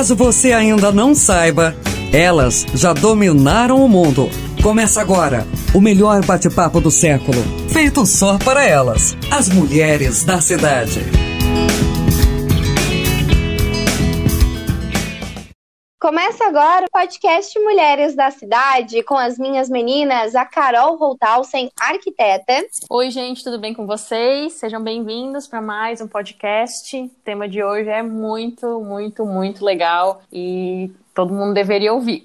Caso 0.00 0.16
você 0.16 0.54
ainda 0.54 0.90
não 0.90 1.14
saiba, 1.14 1.76
elas 2.10 2.64
já 2.72 2.94
dominaram 2.94 3.84
o 3.84 3.86
mundo. 3.86 4.30
Começa 4.62 4.98
agora 4.98 5.46
o 5.74 5.80
melhor 5.82 6.24
bate-papo 6.24 6.80
do 6.80 6.90
século, 6.90 7.44
feito 7.68 8.06
só 8.06 8.38
para 8.38 8.64
elas, 8.64 9.14
as 9.30 9.50
mulheres 9.50 10.24
da 10.24 10.40
cidade. 10.40 11.19
Começa 16.00 16.46
agora 16.46 16.86
o 16.86 16.90
podcast 16.90 17.58
Mulheres 17.58 18.14
da 18.14 18.30
Cidade 18.30 19.02
com 19.02 19.18
as 19.18 19.38
minhas 19.38 19.68
meninas, 19.68 20.34
a 20.34 20.46
Carol 20.46 20.96
Holthausen, 20.96 21.70
arquiteta. 21.78 22.64
Oi, 22.88 23.10
gente, 23.10 23.44
tudo 23.44 23.58
bem 23.58 23.74
com 23.74 23.86
vocês? 23.86 24.54
Sejam 24.54 24.82
bem-vindos 24.82 25.46
para 25.46 25.60
mais 25.60 26.00
um 26.00 26.08
podcast. 26.08 26.96
O 26.96 27.10
tema 27.22 27.46
de 27.46 27.62
hoje 27.62 27.90
é 27.90 28.02
muito, 28.02 28.80
muito, 28.80 29.26
muito 29.26 29.62
legal 29.62 30.22
e 30.32 30.90
todo 31.14 31.34
mundo 31.34 31.52
deveria 31.52 31.92
ouvir. 31.92 32.24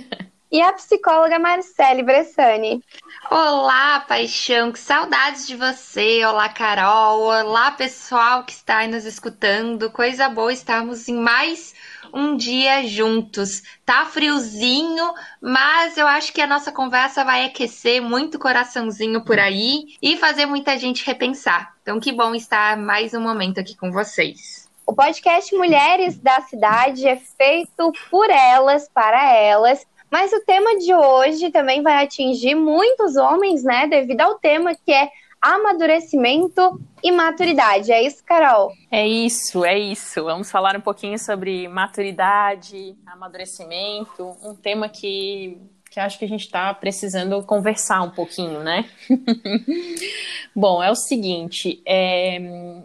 e 0.52 0.60
a 0.60 0.74
psicóloga 0.74 1.38
Marcele 1.38 2.02
Bressani. 2.02 2.84
Olá, 3.30 4.00
paixão, 4.00 4.70
que 4.70 4.78
saudades 4.78 5.46
de 5.46 5.56
você. 5.56 6.22
Olá, 6.26 6.50
Carol. 6.50 7.22
Olá, 7.22 7.70
pessoal 7.70 8.44
que 8.44 8.52
está 8.52 8.80
aí 8.80 8.88
nos 8.88 9.06
escutando. 9.06 9.90
Coisa 9.90 10.28
boa 10.28 10.52
estarmos 10.52 11.08
em 11.08 11.16
mais 11.16 11.74
um 12.14 12.36
dia 12.36 12.86
juntos. 12.86 13.62
Tá 13.84 14.06
friozinho, 14.06 15.12
mas 15.42 15.98
eu 15.98 16.06
acho 16.06 16.32
que 16.32 16.40
a 16.40 16.46
nossa 16.46 16.70
conversa 16.70 17.24
vai 17.24 17.44
aquecer 17.44 18.00
muito 18.00 18.38
coraçãozinho 18.38 19.24
por 19.24 19.38
aí 19.38 19.96
e 20.00 20.16
fazer 20.16 20.46
muita 20.46 20.78
gente 20.78 21.04
repensar. 21.04 21.74
Então, 21.82 21.98
que 21.98 22.12
bom 22.12 22.34
estar 22.34 22.76
mais 22.76 23.12
um 23.12 23.20
momento 23.20 23.58
aqui 23.58 23.76
com 23.76 23.90
vocês. 23.90 24.70
O 24.86 24.94
podcast 24.94 25.52
Mulheres 25.56 26.16
da 26.16 26.40
Cidade 26.42 27.08
é 27.08 27.16
feito 27.16 27.92
por 28.10 28.30
elas, 28.30 28.88
para 28.88 29.34
elas. 29.34 29.84
Mas 30.10 30.32
o 30.32 30.40
tema 30.42 30.78
de 30.78 30.94
hoje 30.94 31.50
também 31.50 31.82
vai 31.82 32.04
atingir 32.04 32.54
muitos 32.54 33.16
homens, 33.16 33.64
né? 33.64 33.88
Devido 33.88 34.20
ao 34.20 34.38
tema 34.38 34.72
que 34.74 34.92
é 34.92 35.10
amadurecimento 35.44 36.80
e 37.02 37.12
maturidade. 37.12 37.92
É 37.92 38.02
isso, 38.02 38.24
Carol? 38.24 38.72
É 38.90 39.06
isso, 39.06 39.62
é 39.62 39.78
isso. 39.78 40.24
Vamos 40.24 40.50
falar 40.50 40.74
um 40.74 40.80
pouquinho 40.80 41.18
sobre 41.18 41.68
maturidade, 41.68 42.96
amadurecimento, 43.04 44.34
um 44.42 44.54
tema 44.54 44.88
que, 44.88 45.58
que 45.90 46.00
acho 46.00 46.18
que 46.18 46.24
a 46.24 46.28
gente 46.28 46.46
está 46.46 46.72
precisando 46.72 47.42
conversar 47.42 48.00
um 48.00 48.08
pouquinho, 48.08 48.60
né? 48.60 48.88
Bom, 50.56 50.82
é 50.82 50.90
o 50.90 50.96
seguinte, 50.96 51.82
é, 51.84 52.80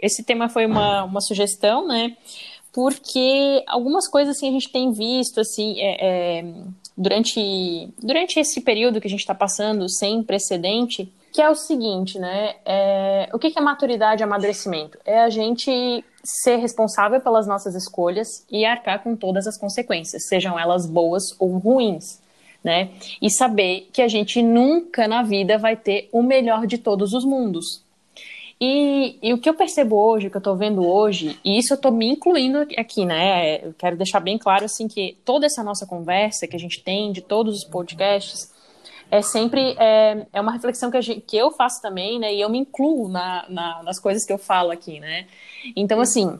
esse 0.00 0.22
tema 0.22 0.48
foi 0.48 0.66
uma, 0.66 1.02
uma 1.02 1.20
sugestão, 1.20 1.88
né? 1.88 2.16
Porque 2.72 3.64
algumas 3.66 4.06
coisas 4.06 4.36
assim 4.36 4.50
a 4.50 4.52
gente 4.52 4.70
tem 4.70 4.92
visto 4.92 5.40
assim 5.40 5.80
é, 5.80 5.96
é, 6.38 6.44
durante, 6.96 7.88
durante 8.00 8.38
esse 8.38 8.60
período 8.60 9.00
que 9.00 9.08
a 9.08 9.10
gente 9.10 9.20
está 9.20 9.34
passando 9.34 9.88
sem 9.88 10.22
precedente 10.22 11.12
que 11.34 11.42
é 11.42 11.50
o 11.50 11.54
seguinte, 11.56 12.16
né? 12.16 12.54
É, 12.64 13.28
o 13.32 13.40
que 13.40 13.52
é 13.56 13.60
maturidade 13.60 14.22
e 14.22 14.24
amadurecimento? 14.24 14.96
É 15.04 15.18
a 15.18 15.28
gente 15.28 16.04
ser 16.22 16.58
responsável 16.58 17.20
pelas 17.20 17.44
nossas 17.44 17.74
escolhas 17.74 18.46
e 18.48 18.64
arcar 18.64 19.02
com 19.02 19.16
todas 19.16 19.48
as 19.48 19.58
consequências, 19.58 20.28
sejam 20.28 20.56
elas 20.56 20.86
boas 20.86 21.24
ou 21.40 21.58
ruins, 21.58 22.22
né? 22.62 22.90
E 23.20 23.28
saber 23.28 23.88
que 23.92 24.00
a 24.00 24.06
gente 24.06 24.40
nunca 24.40 25.08
na 25.08 25.24
vida 25.24 25.58
vai 25.58 25.74
ter 25.74 26.08
o 26.12 26.22
melhor 26.22 26.68
de 26.68 26.78
todos 26.78 27.12
os 27.12 27.24
mundos. 27.24 27.82
E, 28.60 29.18
e 29.20 29.34
o 29.34 29.38
que 29.38 29.50
eu 29.50 29.54
percebo 29.54 29.96
hoje, 29.96 30.28
o 30.28 30.30
que 30.30 30.36
eu 30.36 30.40
tô 30.40 30.54
vendo 30.54 30.86
hoje, 30.86 31.36
e 31.44 31.58
isso 31.58 31.74
eu 31.74 31.78
tô 31.78 31.90
me 31.90 32.06
incluindo 32.06 32.58
aqui, 32.78 33.04
né? 33.04 33.56
Eu 33.56 33.74
quero 33.76 33.96
deixar 33.96 34.20
bem 34.20 34.38
claro, 34.38 34.66
assim, 34.66 34.86
que 34.86 35.18
toda 35.24 35.46
essa 35.46 35.64
nossa 35.64 35.84
conversa 35.84 36.46
que 36.46 36.54
a 36.54 36.60
gente 36.60 36.80
tem 36.80 37.10
de 37.10 37.22
todos 37.22 37.56
os 37.56 37.64
podcasts, 37.64 38.53
é 39.10 39.22
sempre 39.22 39.76
é, 39.78 40.26
é 40.32 40.40
uma 40.40 40.52
reflexão 40.52 40.90
que, 40.90 41.00
gente, 41.00 41.20
que 41.20 41.36
eu 41.36 41.50
faço 41.50 41.80
também, 41.80 42.18
né? 42.18 42.34
E 42.34 42.40
eu 42.40 42.48
me 42.48 42.58
incluo 42.58 43.08
na, 43.08 43.44
na, 43.48 43.82
nas 43.82 43.98
coisas 43.98 44.24
que 44.24 44.32
eu 44.32 44.38
falo 44.38 44.70
aqui, 44.70 45.00
né? 45.00 45.26
Então, 45.76 46.00
assim, 46.00 46.38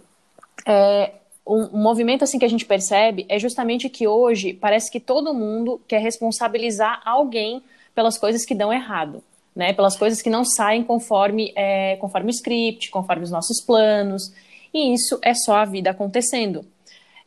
é, 0.67 1.13
um, 1.47 1.77
um, 1.77 1.83
movimento 1.83 2.25
assim 2.25 2.39
que 2.39 2.45
a 2.45 2.49
gente 2.49 2.65
percebe 2.65 3.27
é 3.29 3.39
justamente 3.39 3.89
que 3.89 4.07
hoje 4.09 4.55
parece 4.55 4.91
que 4.91 4.99
todo 4.99 5.35
mundo 5.35 5.81
quer 5.87 6.01
responsabilizar 6.01 7.01
alguém 7.05 7.63
pelas 7.95 8.19
coisas 8.19 8.45
que 8.45 8.55
dão 8.55 8.73
errado, 8.73 9.23
né? 9.55 9.73
Pelas 9.73 9.97
coisas 9.97 10.21
que 10.21 10.31
não 10.31 10.45
saem 10.45 10.83
conforme, 10.83 11.53
é, 11.55 11.97
conforme 11.97 12.29
o 12.29 12.35
script, 12.35 12.91
conforme 12.91 13.23
os 13.23 13.31
nossos 13.31 13.61
planos. 13.61 14.33
E 14.73 14.93
isso 14.93 15.19
é 15.23 15.35
só 15.35 15.57
a 15.57 15.65
vida 15.65 15.91
acontecendo. 15.91 16.65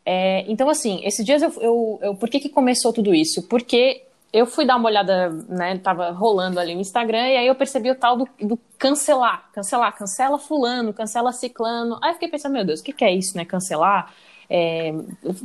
É, 0.05 0.45
então, 0.47 0.69
assim, 0.69 1.01
esses 1.03 1.25
dias 1.25 1.41
eu, 1.41 1.53
eu, 1.61 1.99
eu, 2.01 2.15
Por 2.15 2.29
que, 2.29 2.39
que 2.39 2.49
começou 2.49 2.93
tudo 2.93 3.13
isso? 3.13 3.43
Porque 3.43 4.06
eu 4.31 4.45
fui 4.45 4.65
dar 4.65 4.75
uma 4.75 4.87
olhada, 4.89 5.29
né? 5.49 5.77
Tava 5.77 6.11
rolando 6.11 6.59
ali 6.59 6.75
no 6.75 6.81
Instagram, 6.81 7.27
e 7.29 7.37
aí 7.37 7.47
eu 7.47 7.55
percebi 7.55 7.89
o 7.89 7.95
tal 7.95 8.17
do, 8.17 8.27
do 8.39 8.59
cancelar, 8.77 9.49
cancelar, 9.51 9.95
cancela 9.97 10.37
fulano, 10.37 10.93
cancela 10.93 11.31
ciclano. 11.31 11.97
Aí 12.01 12.11
eu 12.11 12.13
fiquei 12.15 12.29
pensando, 12.29 12.53
meu 12.53 12.65
Deus, 12.65 12.79
o 12.79 12.83
que, 12.83 12.93
que 12.93 13.05
é 13.05 13.13
isso, 13.13 13.35
né? 13.37 13.45
Cancelar? 13.45 14.13
É, 14.49 14.93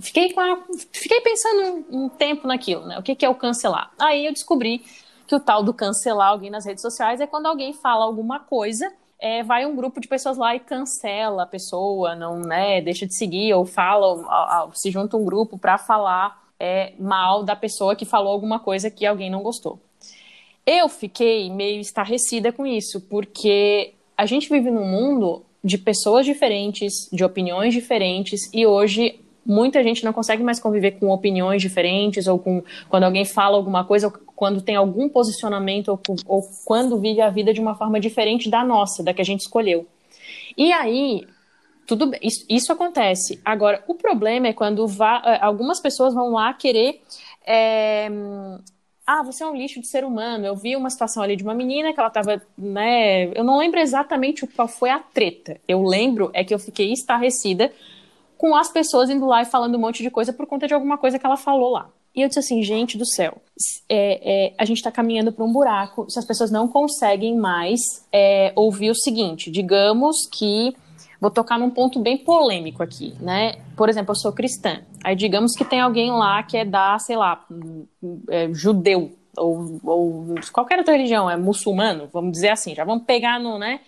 fiquei, 0.01 0.33
a, 0.37 0.59
fiquei 0.93 1.21
pensando 1.21 1.85
um, 1.91 2.05
um, 2.05 2.09
tempo 2.09 2.47
naquilo, 2.47 2.87
né? 2.87 2.99
O 2.99 3.03
que, 3.03 3.15
que 3.15 3.25
é 3.25 3.29
o 3.29 3.35
cancelar? 3.35 3.91
Aí 3.99 4.27
eu 4.27 4.33
descobri 4.33 4.85
que 5.27 5.35
o 5.35 5.41
tal 5.41 5.63
do 5.63 5.73
cancelar 5.75 6.29
alguém 6.29 6.51
nas 6.51 6.67
redes 6.67 6.83
sociais 6.83 7.21
é 7.21 7.27
quando 7.27 7.47
alguém 7.47 7.73
fala 7.73 8.05
alguma 8.05 8.41
coisa 8.41 8.93
é, 9.23 9.41
vai 9.45 9.65
um 9.65 9.77
grupo 9.77 10.01
de 10.01 10.09
pessoas 10.09 10.37
lá 10.37 10.53
e 10.57 10.59
cancela 10.59 11.45
a 11.45 11.47
pessoa, 11.47 12.17
não, 12.17 12.41
né, 12.41 12.81
deixa 12.81 13.07
de 13.07 13.15
seguir 13.15 13.55
ou 13.55 13.65
fala, 13.65 14.05
ou, 14.05 14.27
ou, 14.27 14.73
se 14.75 14.91
junta 14.91 15.17
um 15.17 15.25
grupo 15.25 15.57
para 15.57 15.79
falar 15.79 16.42
é, 16.63 16.93
mal 16.97 17.43
da 17.43 17.57
pessoa 17.57 17.97
que 17.97 18.05
falou 18.05 18.33
alguma 18.33 18.61
coisa 18.61 18.89
que 18.89 19.05
alguém 19.05 19.29
não 19.29 19.43
gostou. 19.43 19.81
Eu 20.65 20.89
fiquei 20.89 21.51
meio 21.51 21.81
estarrecida 21.81 22.53
com 22.53 22.65
isso, 22.65 23.01
porque 23.11 23.95
a 24.17 24.25
gente 24.27 24.49
vive 24.49 24.71
num 24.71 24.87
mundo 24.87 25.43
de 25.65 25.77
pessoas 25.77 26.25
diferentes, 26.25 26.93
de 27.13 27.25
opiniões 27.25 27.75
diferentes, 27.75 28.49
e 28.55 28.65
hoje 28.65 29.19
muita 29.45 29.83
gente 29.83 30.05
não 30.05 30.13
consegue 30.13 30.45
mais 30.45 30.61
conviver 30.61 30.93
com 30.93 31.11
opiniões 31.11 31.61
diferentes, 31.61 32.29
ou 32.29 32.39
com 32.39 32.63
quando 32.89 33.03
alguém 33.03 33.25
fala 33.25 33.57
alguma 33.57 33.85
coisa, 33.85 34.07
ou 34.07 34.13
quando 34.37 34.63
tem 34.63 34.77
algum 34.77 35.09
posicionamento, 35.09 35.89
ou, 35.89 36.01
ou 36.29 36.43
quando 36.65 36.97
vive 36.97 37.21
a 37.21 37.29
vida 37.29 37.53
de 37.53 37.61
uma 37.61 37.75
forma 37.75 37.99
diferente 37.99 38.49
da 38.49 38.65
nossa, 38.65 39.03
da 39.03 39.13
que 39.13 39.21
a 39.21 39.25
gente 39.25 39.41
escolheu. 39.41 39.85
E 40.57 40.73
aí, 40.73 41.27
tudo 41.87 42.07
bem, 42.07 42.21
isso, 42.23 42.45
isso, 42.49 42.73
acontece. 42.73 43.41
Agora, 43.45 43.83
o 43.87 43.95
problema 43.95 44.49
é 44.49 44.53
quando 44.53 44.87
vá, 44.87 45.23
é, 45.25 45.45
algumas 45.45 45.81
pessoas 45.81 46.15
vão 46.15 46.31
lá 46.31 46.53
querer. 46.55 47.03
É, 47.47 48.09
ah, 49.07 49.23
você 49.23 49.43
é 49.43 49.47
um 49.47 49.57
lixo 49.57 49.81
de 49.81 49.89
ser 49.89 50.05
humano. 50.05 50.47
Eu 50.47 50.55
vi 50.55 50.77
uma 50.77 50.89
situação 50.89 51.23
ali 51.23 51.37
de 51.37 51.43
uma 51.43 51.55
menina 51.55 51.93
que 51.93 51.99
ela 51.99 52.11
tava, 52.11 52.41
né? 52.57 53.27
Eu 53.35 53.45
não 53.45 53.59
lembro 53.59 53.81
exatamente 53.81 54.47
qual 54.47 54.69
foi 54.69 54.91
a 54.91 55.01
treta. 55.01 55.61
Eu 55.67 55.83
lembro 55.83 56.31
é 56.33 56.45
que 56.45 56.55
eu 56.55 56.59
fiquei 56.59 56.93
estarrecida 56.93 57.73
com 58.39 58.55
as 58.55 58.71
pessoas 58.71 59.11
indo 59.11 59.27
lá 59.27 59.43
e 59.43 59.47
falando 59.47 59.77
um 59.77 59.81
monte 59.81 60.03
de 60.03 60.11
coisa 60.11 60.33
por 60.33 60.47
conta 60.47 60.67
de 60.67 60.75
alguma 60.75 60.97
coisa 60.97 61.19
que 61.19 61.27
ela 61.27 61.37
falou 61.37 61.71
lá. 61.71 61.91
E 62.15 62.21
eu 62.21 62.29
disse 62.29 62.41
assim, 62.41 62.63
gente 62.63 62.99
do 62.99 63.07
céu, 63.07 63.41
é, 63.89 64.49
é, 64.49 64.55
a 64.59 64.65
gente 64.65 64.79
está 64.79 64.93
caminhando 64.93 65.33
para 65.33 65.45
um 65.45 65.53
buraco 65.53 66.07
se 66.11 66.19
as 66.19 66.27
pessoas 66.27 66.51
não 66.51 66.69
conseguem 66.69 67.37
mais 67.37 67.81
é, 68.13 68.53
ouvir 68.55 68.91
o 68.91 68.95
seguinte: 68.95 69.51
digamos 69.51 70.29
que 70.31 70.77
vou 71.23 71.31
tocar 71.31 71.57
num 71.57 71.71
ponto 71.71 72.01
bem 72.01 72.19
polêmico 72.19 72.83
aqui, 72.83 73.15
né? 73.21 73.53
Por 73.77 73.89
exemplo, 73.89 74.11
eu 74.11 74.17
sou 74.17 74.33
cristã. 74.33 74.83
Aí 75.05 75.15
digamos 75.15 75.55
que 75.55 75.65
tem 75.65 75.81
alguém 75.81 76.11
lá 76.11 76.43
que 76.43 76.57
é 76.57 76.65
da, 76.65 76.99
sei 76.99 77.15
lá, 77.15 77.47
é, 78.29 78.53
judeu 78.53 79.17
ou, 79.37 79.81
ou 79.85 80.35
qualquer 80.53 80.81
outra 80.81 80.95
religião, 80.95 81.31
é 81.31 81.37
muçulmano, 81.37 82.09
vamos 82.13 82.33
dizer 82.33 82.49
assim, 82.49 82.75
já 82.75 82.85
vamos 82.85 83.05
pegar 83.05 83.39
no, 83.39 83.57
né? 83.57 83.81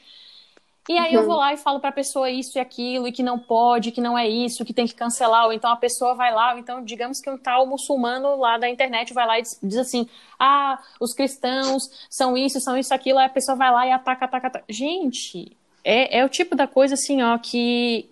E 0.88 0.96
aí 0.96 1.16
uhum. 1.16 1.22
eu 1.22 1.26
vou 1.26 1.36
lá 1.36 1.52
e 1.52 1.56
falo 1.56 1.80
para 1.80 1.88
a 1.88 1.92
pessoa 1.92 2.30
isso 2.30 2.56
e 2.56 2.60
aquilo, 2.60 3.08
e 3.08 3.12
que 3.12 3.22
não 3.22 3.36
pode, 3.36 3.90
que 3.90 4.00
não 4.00 4.16
é 4.16 4.28
isso, 4.28 4.64
que 4.64 4.72
tem 4.72 4.86
que 4.86 4.94
cancelar, 4.94 5.46
ou 5.46 5.52
então 5.52 5.72
a 5.72 5.76
pessoa 5.76 6.14
vai 6.14 6.32
lá, 6.32 6.52
ou 6.52 6.58
então 6.60 6.84
digamos 6.84 7.20
que 7.20 7.28
um 7.28 7.36
tal 7.36 7.66
muçulmano 7.66 8.36
lá 8.36 8.58
da 8.58 8.70
internet 8.70 9.12
vai 9.12 9.26
lá 9.26 9.38
e 9.40 9.42
diz 9.42 9.76
assim, 9.76 10.08
ah, 10.38 10.78
os 11.00 11.12
cristãos 11.12 11.82
são 12.08 12.36
isso, 12.36 12.60
são 12.60 12.78
isso, 12.78 12.94
aquilo, 12.94 13.18
aí 13.18 13.26
a 13.26 13.30
pessoa 13.30 13.56
vai 13.56 13.72
lá 13.72 13.86
e 13.88 13.90
ataca, 13.90 14.24
ataca, 14.26 14.46
ataca. 14.46 14.64
Gente, 14.68 15.56
é, 15.84 16.18
é 16.18 16.24
o 16.24 16.28
tipo 16.28 16.56
da 16.56 16.66
coisa 16.66 16.94
assim, 16.94 17.22
ó, 17.22 17.36
que 17.38 18.08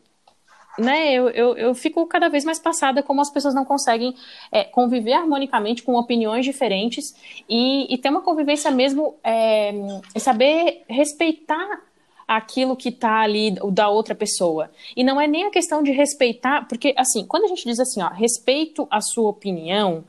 né, 0.78 1.12
eu, 1.12 1.28
eu, 1.30 1.56
eu 1.56 1.74
fico 1.74 2.06
cada 2.06 2.28
vez 2.28 2.44
mais 2.44 2.58
passada 2.58 3.02
como 3.02 3.20
as 3.20 3.30
pessoas 3.30 3.54
não 3.54 3.64
conseguem 3.64 4.14
é, 4.50 4.64
conviver 4.64 5.12
harmonicamente 5.12 5.82
com 5.82 5.94
opiniões 5.94 6.44
diferentes 6.44 7.14
e, 7.48 7.92
e 7.92 7.98
ter 7.98 8.08
uma 8.08 8.22
convivência 8.22 8.70
mesmo, 8.70 9.16
é, 9.22 9.72
saber 10.18 10.82
respeitar 10.88 11.82
aquilo 12.26 12.76
que 12.76 12.88
está 12.88 13.20
ali 13.20 13.54
da 13.72 13.88
outra 13.88 14.14
pessoa. 14.14 14.70
E 14.96 15.04
não 15.04 15.20
é 15.20 15.26
nem 15.26 15.44
a 15.44 15.50
questão 15.50 15.82
de 15.82 15.92
respeitar, 15.92 16.66
porque 16.66 16.94
assim, 16.96 17.26
quando 17.26 17.44
a 17.44 17.48
gente 17.48 17.64
diz 17.64 17.78
assim, 17.78 18.02
ó, 18.02 18.08
respeito 18.08 18.86
a 18.90 19.00
sua 19.00 19.28
opinião, 19.28 20.04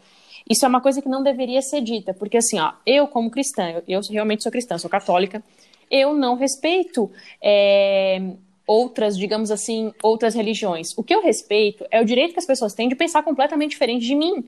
isso 0.50 0.66
é 0.66 0.68
uma 0.68 0.80
coisa 0.82 1.02
que 1.02 1.10
não 1.10 1.24
deveria 1.24 1.62
ser 1.62 1.82
dita, 1.82 2.14
porque 2.14 2.38
assim, 2.38 2.60
ó, 2.60 2.74
eu 2.86 3.08
como 3.08 3.30
cristã, 3.30 3.70
eu, 3.70 3.84
eu 3.88 4.02
realmente 4.10 4.44
sou 4.44 4.52
cristã, 4.52 4.78
sou 4.78 4.90
católica, 4.90 5.44
eu 5.90 6.14
não 6.14 6.36
respeito 6.36 7.12
é, 7.42 8.22
outras, 8.68 9.18
digamos 9.18 9.52
assim, 9.52 9.94
outras 10.02 10.34
religiões. 10.34 10.98
O 10.98 11.04
que 11.04 11.14
eu 11.14 11.22
respeito 11.22 11.86
é 11.92 12.02
o 12.02 12.06
direito 12.06 12.34
que 12.34 12.40
as 12.40 12.46
pessoas 12.46 12.74
têm 12.74 12.90
de 12.90 12.96
pensar 12.96 13.24
completamente 13.24 13.72
diferente 13.72 14.06
de 14.06 14.16
mim. 14.16 14.48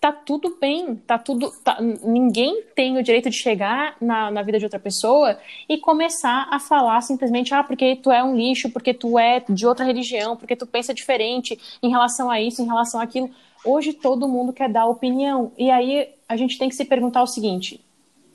Tá 0.00 0.12
tudo 0.12 0.56
bem, 0.60 0.94
tá 0.94 1.18
tudo. 1.18 1.50
Tá, 1.64 1.78
ninguém 1.80 2.62
tem 2.76 2.96
o 2.96 3.02
direito 3.02 3.28
de 3.28 3.36
chegar 3.36 3.96
na, 4.00 4.30
na 4.30 4.42
vida 4.42 4.56
de 4.56 4.64
outra 4.64 4.78
pessoa 4.78 5.36
e 5.68 5.76
começar 5.76 6.46
a 6.52 6.60
falar 6.60 7.00
simplesmente, 7.00 7.52
ah, 7.52 7.64
porque 7.64 7.96
tu 7.96 8.12
é 8.12 8.22
um 8.22 8.36
lixo, 8.36 8.70
porque 8.70 8.94
tu 8.94 9.18
é 9.18 9.42
de 9.48 9.66
outra 9.66 9.84
religião, 9.84 10.36
porque 10.36 10.54
tu 10.54 10.68
pensa 10.68 10.94
diferente 10.94 11.58
em 11.82 11.90
relação 11.90 12.30
a 12.30 12.40
isso, 12.40 12.62
em 12.62 12.66
relação 12.66 13.00
àquilo. 13.00 13.28
Hoje 13.64 13.92
todo 13.92 14.28
mundo 14.28 14.52
quer 14.52 14.68
dar 14.68 14.86
opinião. 14.86 15.50
E 15.58 15.68
aí 15.68 16.08
a 16.28 16.36
gente 16.36 16.56
tem 16.58 16.68
que 16.68 16.76
se 16.76 16.84
perguntar 16.84 17.22
o 17.22 17.26
seguinte: 17.26 17.80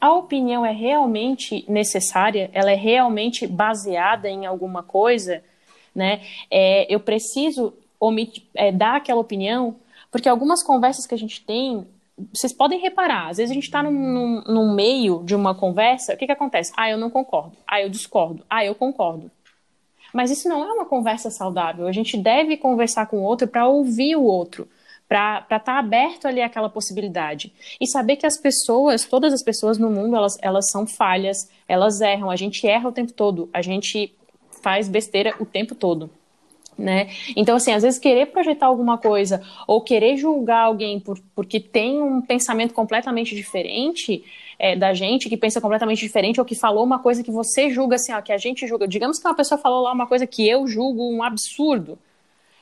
a 0.03 0.11
opinião 0.11 0.65
é 0.65 0.73
realmente 0.73 1.63
necessária? 1.65 2.49
Ela 2.51 2.71
é 2.71 2.75
realmente 2.75 3.47
baseada 3.47 4.29
em 4.29 4.45
alguma 4.45 4.83
coisa? 4.83 5.41
Né? 5.95 6.19
É, 6.51 6.93
eu 6.93 6.99
preciso 6.99 7.73
omit, 7.97 8.45
é, 8.53 8.69
dar 8.69 8.97
aquela 8.97 9.21
opinião, 9.21 9.77
porque 10.11 10.27
algumas 10.27 10.61
conversas 10.61 11.07
que 11.07 11.15
a 11.15 11.17
gente 11.17 11.41
tem, 11.45 11.87
vocês 12.33 12.51
podem 12.51 12.81
reparar, 12.81 13.29
às 13.29 13.37
vezes 13.37 13.51
a 13.51 13.53
gente 13.53 13.63
está 13.63 13.81
num, 13.81 14.73
meio 14.75 15.23
de 15.23 15.33
uma 15.33 15.55
conversa, 15.55 16.15
o 16.15 16.17
que, 16.17 16.25
que 16.25 16.33
acontece? 16.33 16.73
Ah, 16.75 16.89
eu 16.89 16.97
não 16.97 17.09
concordo. 17.09 17.55
Ah, 17.65 17.81
eu 17.81 17.87
discordo. 17.87 18.45
Ah, 18.49 18.65
eu 18.65 18.75
concordo. 18.75 19.31
Mas 20.13 20.29
isso 20.29 20.49
não 20.49 20.65
é 20.65 20.73
uma 20.73 20.85
conversa 20.85 21.31
saudável. 21.31 21.87
A 21.87 21.93
gente 21.93 22.17
deve 22.17 22.57
conversar 22.57 23.05
com 23.05 23.19
o 23.19 23.23
outro 23.23 23.47
para 23.47 23.69
ouvir 23.69 24.17
o 24.17 24.23
outro 24.23 24.67
para 25.07 25.39
estar 25.39 25.59
tá 25.59 25.79
aberto 25.79 26.27
ali 26.27 26.41
àquela 26.41 26.69
possibilidade. 26.69 27.53
E 27.79 27.87
saber 27.87 28.15
que 28.15 28.25
as 28.25 28.37
pessoas, 28.37 29.05
todas 29.05 29.33
as 29.33 29.43
pessoas 29.43 29.77
no 29.77 29.89
mundo, 29.89 30.15
elas, 30.15 30.37
elas 30.41 30.69
são 30.71 30.87
falhas, 30.87 31.49
elas 31.67 32.01
erram, 32.01 32.29
a 32.29 32.35
gente 32.35 32.67
erra 32.67 32.89
o 32.89 32.91
tempo 32.91 33.13
todo, 33.13 33.49
a 33.53 33.61
gente 33.61 34.13
faz 34.61 34.87
besteira 34.87 35.35
o 35.39 35.45
tempo 35.45 35.75
todo. 35.75 36.09
Né? 36.77 37.09
Então, 37.35 37.57
assim, 37.57 37.71
às 37.71 37.83
vezes 37.83 37.99
querer 37.99 38.27
projetar 38.27 38.65
alguma 38.65 38.97
coisa 38.97 39.43
ou 39.67 39.81
querer 39.81 40.17
julgar 40.17 40.61
alguém 40.61 40.99
por, 40.99 41.19
porque 41.35 41.59
tem 41.59 42.01
um 42.01 42.19
pensamento 42.19 42.73
completamente 42.73 43.35
diferente 43.35 44.23
é, 44.57 44.75
da 44.75 44.93
gente, 44.93 45.29
que 45.29 45.37
pensa 45.37 45.61
completamente 45.61 45.99
diferente, 45.99 46.39
ou 46.39 46.45
que 46.45 46.55
falou 46.55 46.83
uma 46.83 46.99
coisa 46.99 47.23
que 47.23 47.29
você 47.29 47.69
julga 47.69 47.95
assim, 47.95 48.13
ó, 48.13 48.21
que 48.21 48.31
a 48.31 48.37
gente 48.37 48.65
julga. 48.65 48.87
Digamos 48.87 49.19
que 49.19 49.27
uma 49.27 49.35
pessoa 49.35 49.59
falou 49.59 49.83
lá 49.83 49.91
uma 49.91 50.07
coisa 50.07 50.25
que 50.25 50.47
eu 50.47 50.67
julgo 50.67 51.11
um 51.11 51.21
absurdo. 51.21 51.99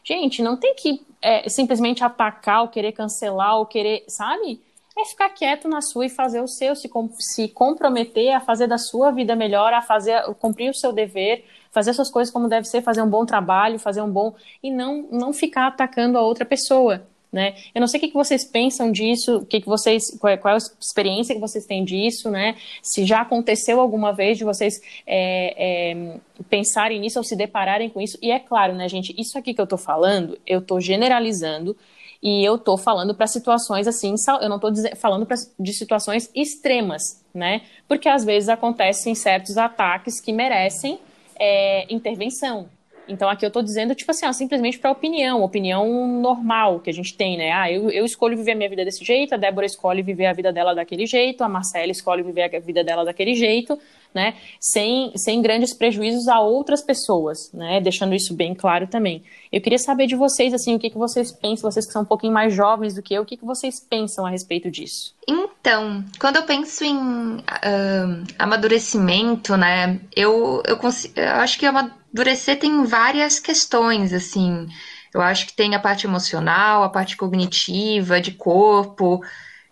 Gente, 0.03 0.41
não 0.41 0.57
tem 0.57 0.75
que 0.75 1.05
é, 1.21 1.47
simplesmente 1.47 2.03
atacar 2.03 2.61
ou 2.61 2.67
querer 2.67 2.91
cancelar 2.91 3.57
ou 3.57 3.65
querer, 3.65 4.03
sabe? 4.07 4.61
É 4.97 5.05
ficar 5.05 5.29
quieto 5.29 5.69
na 5.69 5.81
sua 5.81 6.07
e 6.07 6.09
fazer 6.09 6.41
o 6.41 6.47
seu, 6.47 6.75
se, 6.75 6.89
com, 6.89 7.09
se 7.17 7.47
comprometer 7.47 8.33
a 8.33 8.41
fazer 8.41 8.67
da 8.67 8.77
sua 8.77 9.11
vida 9.11 9.35
melhor, 9.35 9.73
a 9.73 9.81
fazer, 9.81 10.21
cumprir 10.39 10.69
o 10.69 10.73
seu 10.73 10.91
dever, 10.91 11.45
fazer 11.71 11.93
suas 11.93 12.09
coisas 12.09 12.33
como 12.33 12.49
deve 12.49 12.67
ser, 12.67 12.81
fazer 12.81 13.01
um 13.01 13.09
bom 13.09 13.25
trabalho, 13.25 13.79
fazer 13.79 14.01
um 14.01 14.11
bom. 14.11 14.35
e 14.61 14.69
não, 14.69 15.07
não 15.11 15.31
ficar 15.31 15.67
atacando 15.67 16.17
a 16.17 16.21
outra 16.21 16.45
pessoa. 16.45 17.07
Né? 17.31 17.55
Eu 17.73 17.79
não 17.79 17.87
sei 17.87 17.97
o 17.97 18.01
que, 18.01 18.09
que 18.09 18.13
vocês 18.13 18.43
pensam 18.43 18.91
disso, 18.91 19.37
o 19.37 19.45
que, 19.45 19.61
que 19.61 19.67
vocês, 19.67 20.17
qual 20.19 20.37
qual 20.37 20.53
é, 20.53 20.57
a 20.57 20.61
experiência 20.81 21.33
que 21.33 21.39
vocês 21.39 21.65
têm 21.65 21.85
disso, 21.85 22.29
né? 22.29 22.57
Se 22.83 23.05
já 23.05 23.21
aconteceu 23.21 23.79
alguma 23.79 24.11
vez 24.11 24.37
de 24.37 24.43
vocês 24.43 24.81
é, 25.07 25.93
é, 25.93 26.19
pensarem 26.49 26.99
nisso 26.99 27.19
ou 27.19 27.23
se 27.23 27.35
depararem 27.37 27.89
com 27.89 28.01
isso. 28.01 28.17
E 28.21 28.31
é 28.31 28.39
claro, 28.39 28.73
né, 28.73 28.89
gente, 28.89 29.15
isso 29.17 29.37
aqui 29.37 29.53
que 29.53 29.61
eu 29.61 29.63
estou 29.63 29.77
falando, 29.77 30.37
eu 30.45 30.59
estou 30.59 30.81
generalizando 30.81 31.77
e 32.21 32.43
eu 32.43 32.55
estou 32.55 32.77
falando 32.77 33.15
para 33.15 33.25
situações 33.27 33.87
assim, 33.87 34.13
eu 34.41 34.49
não 34.49 34.57
estou 34.57 34.71
falando 34.97 35.25
pra, 35.25 35.37
de 35.57 35.73
situações 35.73 36.29
extremas, 36.35 37.23
né? 37.33 37.61
Porque 37.87 38.09
às 38.09 38.25
vezes 38.25 38.49
acontecem 38.49 39.15
certos 39.15 39.57
ataques 39.57 40.19
que 40.19 40.33
merecem 40.33 40.99
é, 41.39 41.91
intervenção, 41.91 42.67
então 43.07 43.29
aqui 43.29 43.45
eu 43.45 43.47
estou 43.47 43.61
dizendo, 43.61 43.93
tipo 43.95 44.11
assim, 44.11 44.25
ó, 44.25 44.31
simplesmente 44.31 44.79
para 44.79 44.91
opinião, 44.91 45.43
opinião 45.43 46.07
normal 46.19 46.79
que 46.79 46.89
a 46.89 46.93
gente 46.93 47.15
tem, 47.15 47.37
né? 47.37 47.51
Ah, 47.51 47.71
eu, 47.71 47.89
eu 47.89 48.05
escolho 48.05 48.37
viver 48.37 48.51
a 48.51 48.55
minha 48.55 48.69
vida 48.69 48.85
desse 48.85 49.03
jeito, 49.03 49.33
a 49.33 49.37
Débora 49.37 49.65
escolhe 49.65 50.01
viver 50.01 50.25
a 50.27 50.33
vida 50.33 50.51
dela 50.51 50.73
daquele 50.73 51.05
jeito, 51.05 51.43
a 51.43 51.49
Marcela 51.49 51.91
escolhe 51.91 52.23
viver 52.23 52.55
a 52.55 52.59
vida 52.59 52.83
dela 52.83 53.03
daquele 53.03 53.35
jeito, 53.35 53.77
né? 54.13 54.35
Sem, 54.59 55.11
sem 55.15 55.41
grandes 55.41 55.73
prejuízos 55.73 56.27
a 56.27 56.39
outras 56.39 56.81
pessoas, 56.81 57.51
né? 57.53 57.79
Deixando 57.81 58.13
isso 58.13 58.33
bem 58.33 58.53
claro 58.53 58.87
também. 58.87 59.23
Eu 59.51 59.61
queria 59.61 59.79
saber 59.79 60.07
de 60.07 60.15
vocês, 60.15 60.53
assim, 60.53 60.75
o 60.75 60.79
que, 60.79 60.89
que 60.89 60.97
vocês 60.97 61.31
pensam, 61.31 61.69
vocês 61.69 61.85
que 61.85 61.91
são 61.91 62.03
um 62.03 62.05
pouquinho 62.05 62.33
mais 62.33 62.53
jovens 62.53 62.93
do 62.93 63.01
que 63.01 63.13
eu, 63.13 63.23
o 63.23 63.25
que, 63.25 63.37
que 63.37 63.45
vocês 63.45 63.79
pensam 63.79 64.25
a 64.25 64.29
respeito 64.29 64.69
disso? 64.71 65.13
Então, 65.27 66.03
quando 66.19 66.37
eu 66.37 66.43
penso 66.43 66.83
em 66.83 66.97
uh, 66.97 68.23
amadurecimento, 68.37 69.57
né? 69.57 69.99
Eu, 70.15 70.61
eu, 70.65 70.77
eu 71.15 71.29
acho 71.35 71.59
que 71.59 71.65
é 71.65 71.69
uma 71.69 72.01
Durecer 72.13 72.59
tem 72.59 72.83
várias 72.83 73.39
questões, 73.39 74.11
assim. 74.11 74.67
Eu 75.13 75.21
acho 75.21 75.47
que 75.47 75.53
tem 75.53 75.75
a 75.75 75.79
parte 75.79 76.05
emocional, 76.05 76.83
a 76.83 76.89
parte 76.89 77.15
cognitiva, 77.15 78.19
de 78.19 78.31
corpo. 78.31 79.21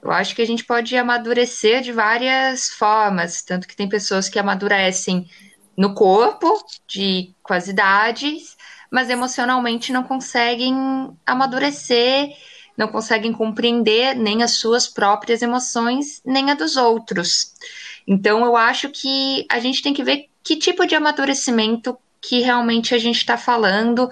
Eu 0.01 0.11
acho 0.11 0.33
que 0.35 0.41
a 0.41 0.47
gente 0.47 0.63
pode 0.63 0.95
amadurecer 0.95 1.81
de 1.81 1.91
várias 1.91 2.69
formas, 2.69 3.41
tanto 3.41 3.67
que 3.67 3.75
tem 3.75 3.89
pessoas 3.89 4.29
que 4.29 4.39
amadurecem 4.39 5.29
no 5.77 5.93
corpo, 5.93 6.65
de 6.87 7.33
as 7.49 7.67
idades, 7.67 8.55
mas 8.91 9.09
emocionalmente 9.09 9.91
não 9.91 10.03
conseguem 10.03 10.75
amadurecer, 11.25 12.29
não 12.77 12.87
conseguem 12.87 13.33
compreender 13.33 14.15
nem 14.15 14.43
as 14.43 14.51
suas 14.51 14.87
próprias 14.87 15.41
emoções, 15.41 16.21
nem 16.25 16.51
a 16.51 16.53
dos 16.53 16.77
outros. 16.77 17.53
Então 18.07 18.45
eu 18.45 18.55
acho 18.55 18.89
que 18.89 19.45
a 19.49 19.59
gente 19.59 19.81
tem 19.81 19.93
que 19.93 20.03
ver 20.03 20.29
que 20.43 20.55
tipo 20.55 20.85
de 20.85 20.95
amadurecimento 20.95 21.97
que 22.21 22.39
realmente 22.39 22.93
a 22.93 22.97
gente 22.97 23.17
está 23.17 23.37
falando 23.37 24.09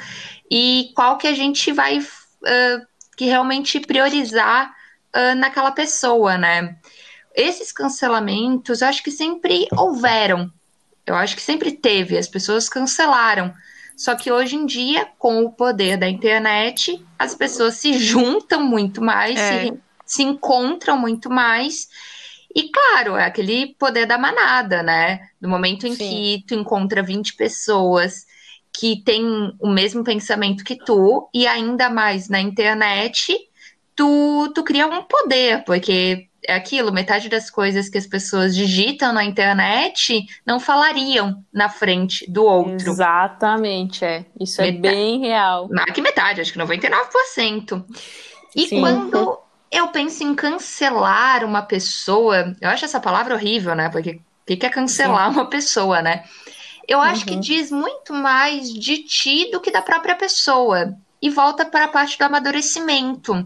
e 0.49 0.91
qual 0.95 1.17
que 1.17 1.27
a 1.27 1.33
gente 1.33 1.71
vai 1.71 1.99
uh, 1.99 2.87
que 3.15 3.25
realmente 3.25 3.79
priorizar 3.79 4.76
uh, 5.17 5.35
naquela 5.35 5.71
pessoa, 5.71 6.37
né? 6.37 6.77
Esses 7.35 7.71
cancelamentos, 7.71 8.81
eu 8.81 8.87
acho 8.87 9.03
que 9.03 9.11
sempre 9.11 9.67
houveram, 9.75 10.51
eu 11.05 11.15
acho 11.15 11.35
que 11.35 11.41
sempre 11.41 11.71
teve, 11.71 12.17
as 12.17 12.27
pessoas 12.27 12.69
cancelaram. 12.69 13.53
Só 13.95 14.15
que 14.15 14.31
hoje 14.31 14.55
em 14.55 14.65
dia, 14.65 15.07
com 15.17 15.43
o 15.43 15.51
poder 15.51 15.97
da 15.97 16.07
internet, 16.07 17.03
as 17.17 17.33
pessoas 17.33 17.75
se 17.75 17.93
juntam 17.93 18.63
muito 18.63 19.01
mais, 19.01 19.39
é. 19.39 19.63
se, 19.65 19.73
se 20.05 20.23
encontram 20.23 20.97
muito 20.97 21.29
mais 21.29 21.87
e 22.57 22.69
claro, 22.69 23.15
é 23.15 23.23
aquele 23.23 23.75
poder 23.75 24.07
da 24.07 24.17
manada, 24.17 24.81
né? 24.81 25.29
No 25.39 25.47
momento 25.47 25.85
em 25.85 25.93
Sim. 25.93 25.97
que 25.97 26.43
tu 26.47 26.55
encontra 26.55 27.03
20 27.03 27.35
pessoas 27.35 28.25
que 28.73 29.03
têm 29.03 29.55
o 29.59 29.69
mesmo 29.69 30.03
pensamento 30.03 30.63
que 30.63 30.75
tu, 30.75 31.29
e 31.31 31.45
ainda 31.45 31.87
mais 31.87 32.29
na 32.29 32.39
internet, 32.41 33.31
tu, 33.97 34.51
tu 34.53 34.63
cria 34.63 34.87
um 34.87 35.01
poder, 35.01 35.65
porque 35.65 36.29
é 36.47 36.55
aquilo, 36.55 36.93
metade 36.93 37.27
das 37.27 37.49
coisas 37.49 37.89
que 37.89 37.97
as 37.97 38.05
pessoas 38.05 38.55
digitam 38.55 39.11
na 39.11 39.25
internet 39.25 40.23
não 40.45 40.59
falariam 40.59 41.43
na 41.51 41.67
frente 41.67 42.29
do 42.31 42.45
outro. 42.45 42.89
Exatamente, 42.89 44.05
é. 44.05 44.23
Isso 44.39 44.61
é 44.61 44.71
metade, 44.71 44.87
é 44.87 44.91
bem 44.91 45.19
real. 45.19 45.67
Não, 45.69 45.83
que 45.85 45.99
metade, 45.99 46.39
acho 46.39 46.53
que 46.53 46.59
99%. 46.59 47.83
E 48.55 48.67
Sim. 48.67 48.79
quando 48.79 49.39
eu 49.69 49.87
penso 49.89 50.23
em 50.23 50.33
cancelar 50.33 51.43
uma 51.43 51.63
pessoa. 51.63 52.55
Eu 52.61 52.69
acho 52.69 52.85
essa 52.85 52.99
palavra 52.99 53.33
horrível, 53.33 53.75
né? 53.75 53.89
Porque 53.89 54.21
o 54.49 54.57
que 54.57 54.65
é 54.65 54.69
cancelar 54.69 55.29
Sim. 55.29 55.39
uma 55.39 55.49
pessoa, 55.49 56.01
né? 56.01 56.23
Eu 56.87 57.01
acho 57.01 57.21
uhum. 57.21 57.27
que 57.27 57.35
diz 57.35 57.69
muito 57.71 58.13
mais 58.13 58.71
de 58.71 59.03
ti 59.03 59.51
do 59.51 59.59
que 59.59 59.71
da 59.71 59.81
própria 59.81 60.15
pessoa. 60.15 60.93
E 61.21 61.29
volta 61.29 61.65
para 61.65 61.85
a 61.85 61.89
parte 61.89 62.17
do 62.17 62.23
amadurecimento. 62.23 63.43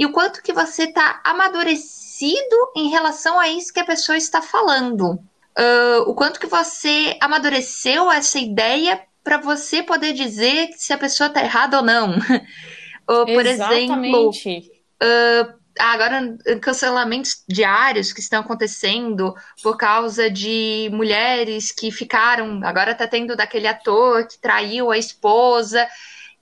E 0.00 0.06
o 0.06 0.12
quanto 0.12 0.42
que 0.42 0.50
você 0.50 0.84
está 0.84 1.20
amadurecido 1.22 2.56
em 2.74 2.88
relação 2.88 3.38
a 3.38 3.50
isso 3.50 3.70
que 3.70 3.80
a 3.80 3.84
pessoa 3.84 4.16
está 4.16 4.40
falando. 4.40 5.10
Uh, 5.10 6.00
o 6.06 6.14
quanto 6.14 6.40
que 6.40 6.46
você 6.46 7.18
amadureceu 7.20 8.10
essa 8.10 8.38
ideia 8.38 8.98
para 9.22 9.36
você 9.36 9.82
poder 9.82 10.14
dizer 10.14 10.70
se 10.74 10.94
a 10.94 10.96
pessoa 10.96 11.26
está 11.26 11.44
errada 11.44 11.76
ou 11.76 11.82
não. 11.82 12.14
por 13.04 13.44
Exatamente. 13.44 14.48
exemplo, 14.48 14.80
Uh, 15.02 15.54
agora 15.78 16.36
cancelamentos 16.60 17.42
diários 17.48 18.12
que 18.12 18.20
estão 18.20 18.40
acontecendo 18.40 19.34
por 19.62 19.78
causa 19.78 20.30
de 20.30 20.90
mulheres 20.92 21.72
que 21.72 21.90
ficaram. 21.90 22.60
Agora 22.64 22.94
tá 22.94 23.06
tendo 23.06 23.34
daquele 23.34 23.66
ator 23.66 24.26
que 24.26 24.38
traiu 24.38 24.90
a 24.90 24.98
esposa. 24.98 25.86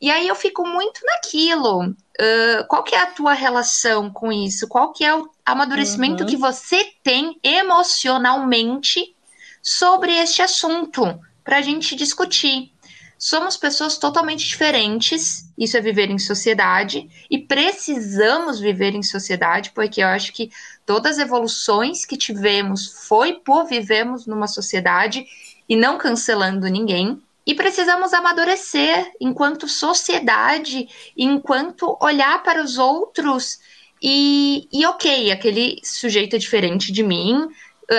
E 0.01 0.11
aí 0.11 0.27
eu 0.29 0.35
fico 0.35 0.67
muito 0.67 1.01
naquilo. 1.05 1.95
Uh, 2.21 2.67
qual 2.67 2.83
que 2.83 2.97
é 2.97 3.01
a 3.01 3.07
tua 3.07 3.33
relação 3.33 4.11
com 4.11 4.33
isso? 4.33 4.67
Qual 4.67 4.93
que 4.93 5.05
é 5.05 5.15
o 5.15 5.31
amadurecimento 5.47 6.25
uhum. 6.25 6.29
que 6.29 6.37
você 6.37 6.85
tem 7.03 7.39
emocionalmente 7.43 9.15
sobre 9.63 10.13
este 10.13 10.43
assunto 10.43 11.21
para 11.45 11.59
a 11.59 11.63
gente 11.63 11.95
discutir? 11.95 12.73
Somos 13.19 13.57
pessoas 13.57 13.99
totalmente 13.99 14.47
diferentes, 14.47 15.49
isso 15.59 15.77
é 15.77 15.81
viver 15.81 16.09
em 16.09 16.19
sociedade, 16.19 17.11
e 17.29 17.37
precisamos 17.37 18.61
viver 18.61 18.95
em 18.95 19.03
sociedade, 19.03 19.73
porque 19.73 20.01
eu 20.01 20.07
acho 20.07 20.33
que 20.33 20.53
todas 20.87 21.19
as 21.19 21.25
evoluções 21.25 22.05
que 22.05 22.17
tivemos 22.17 22.87
foi 23.09 23.35
por 23.35 23.65
vivermos 23.67 24.25
numa 24.25 24.47
sociedade 24.47 25.27
e 25.69 25.75
não 25.75 25.99
cancelando 25.99 26.69
ninguém. 26.69 27.21
E 27.49 27.55
precisamos 27.55 28.13
amadurecer 28.13 29.11
enquanto 29.19 29.67
sociedade, 29.67 30.87
enquanto 31.17 31.97
olhar 31.99 32.43
para 32.43 32.63
os 32.63 32.77
outros 32.77 33.59
e, 34.03 34.69
e 34.71 34.85
ok, 34.85 35.33
aquele 35.33 35.81
sujeito 35.83 36.37
é 36.37 36.39
diferente 36.39 36.93
de 36.93 37.03
mim, 37.03 37.49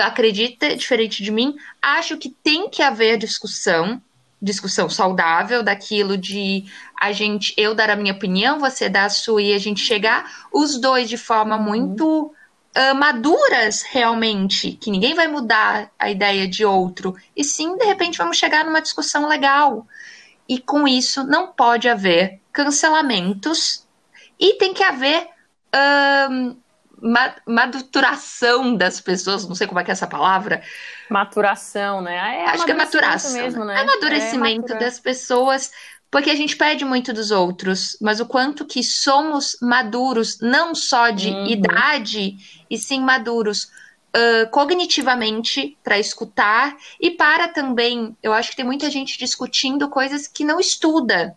acredita 0.04 0.76
diferente 0.76 1.20
de 1.20 1.32
mim, 1.32 1.56
acho 1.82 2.16
que 2.16 2.30
tem 2.30 2.70
que 2.70 2.80
haver 2.80 3.18
discussão, 3.18 4.00
discussão 4.40 4.88
saudável 4.88 5.64
daquilo 5.64 6.16
de 6.16 6.66
a 7.00 7.10
gente 7.10 7.52
eu 7.56 7.74
dar 7.74 7.90
a 7.90 7.96
minha 7.96 8.14
opinião, 8.14 8.60
você 8.60 8.88
dar 8.88 9.06
a 9.06 9.10
sua 9.10 9.42
e 9.42 9.52
a 9.52 9.58
gente 9.58 9.80
chegar 9.80 10.46
os 10.52 10.80
dois 10.80 11.08
de 11.08 11.16
forma 11.16 11.56
uhum. 11.56 11.64
muito 11.64 12.32
uh, 12.76 12.94
maduras 12.94 13.82
realmente, 13.82 14.72
que 14.72 14.90
ninguém 14.90 15.14
vai 15.14 15.28
mudar 15.28 15.90
a 15.98 16.10
ideia 16.10 16.48
de 16.48 16.64
outro, 16.64 17.16
e 17.36 17.44
sim, 17.44 17.76
de 17.76 17.84
repente 17.84 18.18
vamos 18.18 18.36
chegar 18.36 18.64
numa 18.64 18.80
discussão 18.80 19.26
legal. 19.26 19.86
E 20.48 20.58
com 20.58 20.86
isso 20.86 21.22
não 21.24 21.48
pode 21.48 21.88
haver 21.88 22.40
cancelamentos 22.52 23.86
e 24.38 24.54
tem 24.54 24.74
que 24.74 24.82
haver 24.82 25.28
um, 26.28 26.56
maturação 27.46 28.74
das 28.74 29.00
pessoas, 29.00 29.46
não 29.46 29.54
sei 29.54 29.66
como 29.66 29.80
é 29.80 29.84
que 29.84 29.90
é 29.90 29.92
essa 29.92 30.06
palavra. 30.06 30.62
Maturação, 31.08 32.00
né? 32.00 32.16
É 32.16 32.50
Acho 32.50 32.64
que 32.64 32.72
é 32.72 32.74
maturação. 32.74 33.32
Mesmo, 33.32 33.64
né? 33.64 33.80
Amadurecimento 33.80 34.72
é 34.72 34.78
das 34.78 34.98
pessoas, 34.98 35.70
porque 36.10 36.30
a 36.30 36.34
gente 36.34 36.56
pede 36.56 36.84
muito 36.84 37.12
dos 37.12 37.30
outros, 37.30 37.96
mas 38.00 38.20
o 38.20 38.26
quanto 38.26 38.64
que 38.64 38.82
somos 38.82 39.56
maduros, 39.62 40.38
não 40.40 40.74
só 40.74 41.10
de 41.10 41.30
uhum. 41.30 41.46
idade, 41.46 42.36
e 42.68 42.76
sim 42.76 43.00
maduros 43.00 43.64
uh, 43.64 44.50
cognitivamente 44.50 45.78
para 45.84 45.98
escutar 45.98 46.76
e 47.00 47.12
para 47.12 47.48
também, 47.48 48.16
eu 48.22 48.32
acho 48.32 48.50
que 48.50 48.56
tem 48.56 48.64
muita 48.64 48.90
gente 48.90 49.18
discutindo 49.18 49.88
coisas 49.88 50.26
que 50.26 50.44
não 50.44 50.58
estuda. 50.58 51.36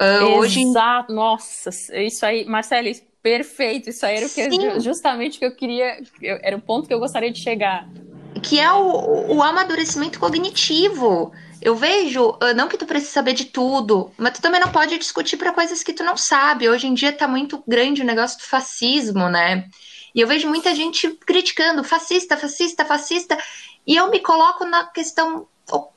Uh, 0.00 0.38
hoje... 0.38 0.64
Nossa, 1.08 1.70
isso 2.00 2.24
aí, 2.24 2.44
Marcelo, 2.44 2.88
Perfeito, 3.26 3.90
isso 3.90 4.06
aí 4.06 4.18
era 4.18 4.26
o 4.26 4.30
que 4.30 4.78
justamente 4.78 5.36
o 5.36 5.40
que 5.40 5.46
eu 5.46 5.56
queria, 5.56 6.00
era 6.22 6.56
o 6.56 6.60
ponto 6.60 6.86
que 6.86 6.94
eu 6.94 7.00
gostaria 7.00 7.32
de 7.32 7.40
chegar. 7.40 7.88
Que 8.40 8.60
é 8.60 8.72
o, 8.72 9.34
o 9.34 9.42
amadurecimento 9.42 10.20
cognitivo. 10.20 11.32
Eu 11.60 11.74
vejo, 11.74 12.36
ah, 12.40 12.52
não 12.54 12.68
que 12.68 12.76
tu 12.76 12.86
precise 12.86 13.12
saber 13.12 13.32
de 13.32 13.46
tudo, 13.46 14.12
mas 14.16 14.34
tu 14.34 14.42
também 14.42 14.60
não 14.60 14.70
pode 14.70 14.98
discutir 14.98 15.36
para 15.36 15.52
coisas 15.52 15.82
que 15.82 15.92
tu 15.92 16.04
não 16.04 16.16
sabe. 16.16 16.68
Hoje 16.68 16.86
em 16.86 16.94
dia 16.94 17.12
tá 17.12 17.26
muito 17.26 17.62
grande 17.66 18.02
o 18.02 18.04
negócio 18.04 18.38
do 18.38 18.44
fascismo, 18.44 19.28
né? 19.28 19.68
E 20.14 20.20
eu 20.20 20.26
vejo 20.26 20.48
muita 20.48 20.74
gente 20.74 21.08
criticando 21.26 21.84
fascista, 21.84 22.36
fascista, 22.36 22.84
fascista, 22.84 23.36
e 23.86 23.96
eu 23.96 24.10
me 24.10 24.20
coloco 24.20 24.64
na 24.64 24.84
questão, 24.84 25.46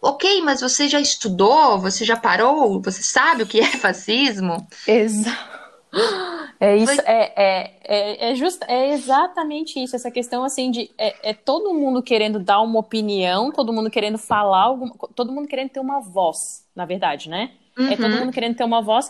ok, 0.02 0.42
mas 0.42 0.62
você 0.62 0.90
já 0.90 1.00
estudou, 1.00 1.80
você 1.80 2.04
já 2.04 2.18
parou, 2.18 2.82
você 2.82 3.02
sabe 3.02 3.44
o 3.44 3.48
que 3.48 3.60
é 3.60 3.68
fascismo? 3.78 4.68
Exato. 4.88 5.60
É 6.60 6.76
isso, 6.76 7.02
é, 7.06 7.34
é, 7.38 7.74
é, 7.86 8.32
é, 8.32 8.36
just, 8.36 8.62
é 8.68 8.92
exatamente 8.92 9.82
isso, 9.82 9.96
essa 9.96 10.12
questão 10.12 10.44
assim 10.44 10.70
de 10.70 10.92
é, 10.98 11.30
é, 11.30 11.34
todo 11.34 11.74
mundo 11.74 12.04
querendo 12.04 12.38
dar 12.38 12.60
uma 12.60 12.80
opinião, 12.80 13.50
todo 13.50 13.72
mundo 13.72 13.90
querendo 13.90 14.18
falar, 14.18 14.64
algum, 14.64 14.90
todo 15.16 15.32
mundo 15.32 15.48
querendo 15.48 15.70
ter 15.70 15.80
uma 15.80 16.02
voz, 16.02 16.38
na 16.76 16.86
verdade, 16.86 17.30
né? 17.30 17.52
Uhum. 17.78 17.88
É 17.90 17.96
todo 17.96 18.12
uhum. 18.12 18.20
mundo 18.20 18.34
querendo 18.34 18.58
ter 18.58 18.66
uma 18.66 18.82
voz 18.82 19.10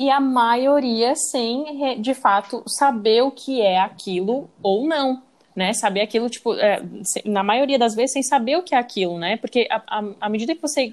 e 0.00 0.10
a 0.10 0.18
maioria 0.18 1.14
sem, 1.14 2.00
de 2.00 2.14
fato, 2.14 2.64
saber 2.66 3.22
o 3.22 3.30
que 3.30 3.60
é 3.60 3.78
aquilo 3.78 4.50
ou 4.60 4.84
não, 4.84 5.22
né? 5.54 5.72
Saber 5.72 6.00
aquilo, 6.00 6.28
tipo, 6.28 6.54
é, 6.54 6.82
na 7.24 7.44
maioria 7.44 7.78
das 7.78 7.94
vezes 7.94 8.14
sem 8.14 8.22
saber 8.24 8.56
o 8.56 8.62
que 8.64 8.74
é 8.74 8.78
aquilo, 8.78 9.16
né? 9.16 9.36
Porque 9.36 9.68
à 9.70 10.28
medida 10.28 10.56
que 10.56 10.60
você 10.60 10.92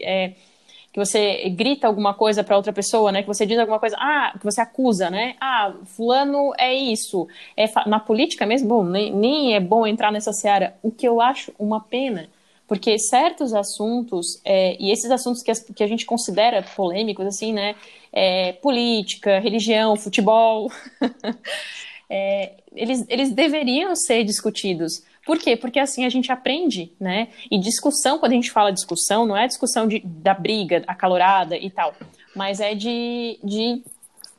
é, 0.00 0.34
que 0.94 1.00
você 1.00 1.50
grita 1.50 1.88
alguma 1.88 2.14
coisa 2.14 2.44
para 2.44 2.56
outra 2.56 2.72
pessoa, 2.72 3.10
né? 3.10 3.22
Que 3.22 3.26
você 3.26 3.44
diz 3.44 3.58
alguma 3.58 3.80
coisa, 3.80 3.96
ah, 3.98 4.32
que 4.38 4.44
você 4.44 4.60
acusa, 4.60 5.10
né? 5.10 5.34
Ah, 5.40 5.74
fulano 5.84 6.52
é 6.56 6.72
isso. 6.72 7.26
É 7.56 7.64
na 7.88 7.98
política 7.98 8.46
mesmo, 8.46 8.68
bom, 8.68 8.84
nem, 8.84 9.12
nem 9.12 9.56
é 9.56 9.60
bom 9.60 9.84
entrar 9.88 10.12
nessa 10.12 10.32
seara. 10.32 10.76
O 10.84 10.92
que 10.92 11.08
eu 11.08 11.20
acho 11.20 11.52
uma 11.58 11.80
pena, 11.80 12.28
porque 12.68 12.96
certos 12.96 13.52
assuntos, 13.52 14.40
é, 14.44 14.76
e 14.78 14.92
esses 14.92 15.10
assuntos 15.10 15.42
que, 15.42 15.50
as, 15.50 15.64
que 15.64 15.82
a 15.82 15.88
gente 15.88 16.06
considera 16.06 16.62
polêmicos, 16.62 17.26
assim, 17.26 17.52
né? 17.52 17.74
É, 18.12 18.52
política, 18.52 19.40
religião, 19.40 19.96
futebol, 19.96 20.70
é, 22.08 22.52
eles, 22.72 23.04
eles 23.08 23.32
deveriam 23.32 23.96
ser 23.96 24.22
discutidos 24.22 25.02
por 25.24 25.38
quê? 25.38 25.56
Porque 25.56 25.78
assim 25.78 26.04
a 26.04 26.08
gente 26.08 26.30
aprende, 26.30 26.92
né? 27.00 27.28
E 27.50 27.58
discussão, 27.58 28.18
quando 28.18 28.32
a 28.32 28.34
gente 28.34 28.50
fala 28.50 28.72
discussão, 28.72 29.26
não 29.26 29.36
é 29.36 29.46
discussão 29.46 29.88
de, 29.88 30.00
da 30.00 30.34
briga 30.34 30.84
acalorada 30.86 31.56
e 31.56 31.70
tal, 31.70 31.94
mas 32.34 32.60
é 32.60 32.74
de, 32.74 33.38
de 33.42 33.82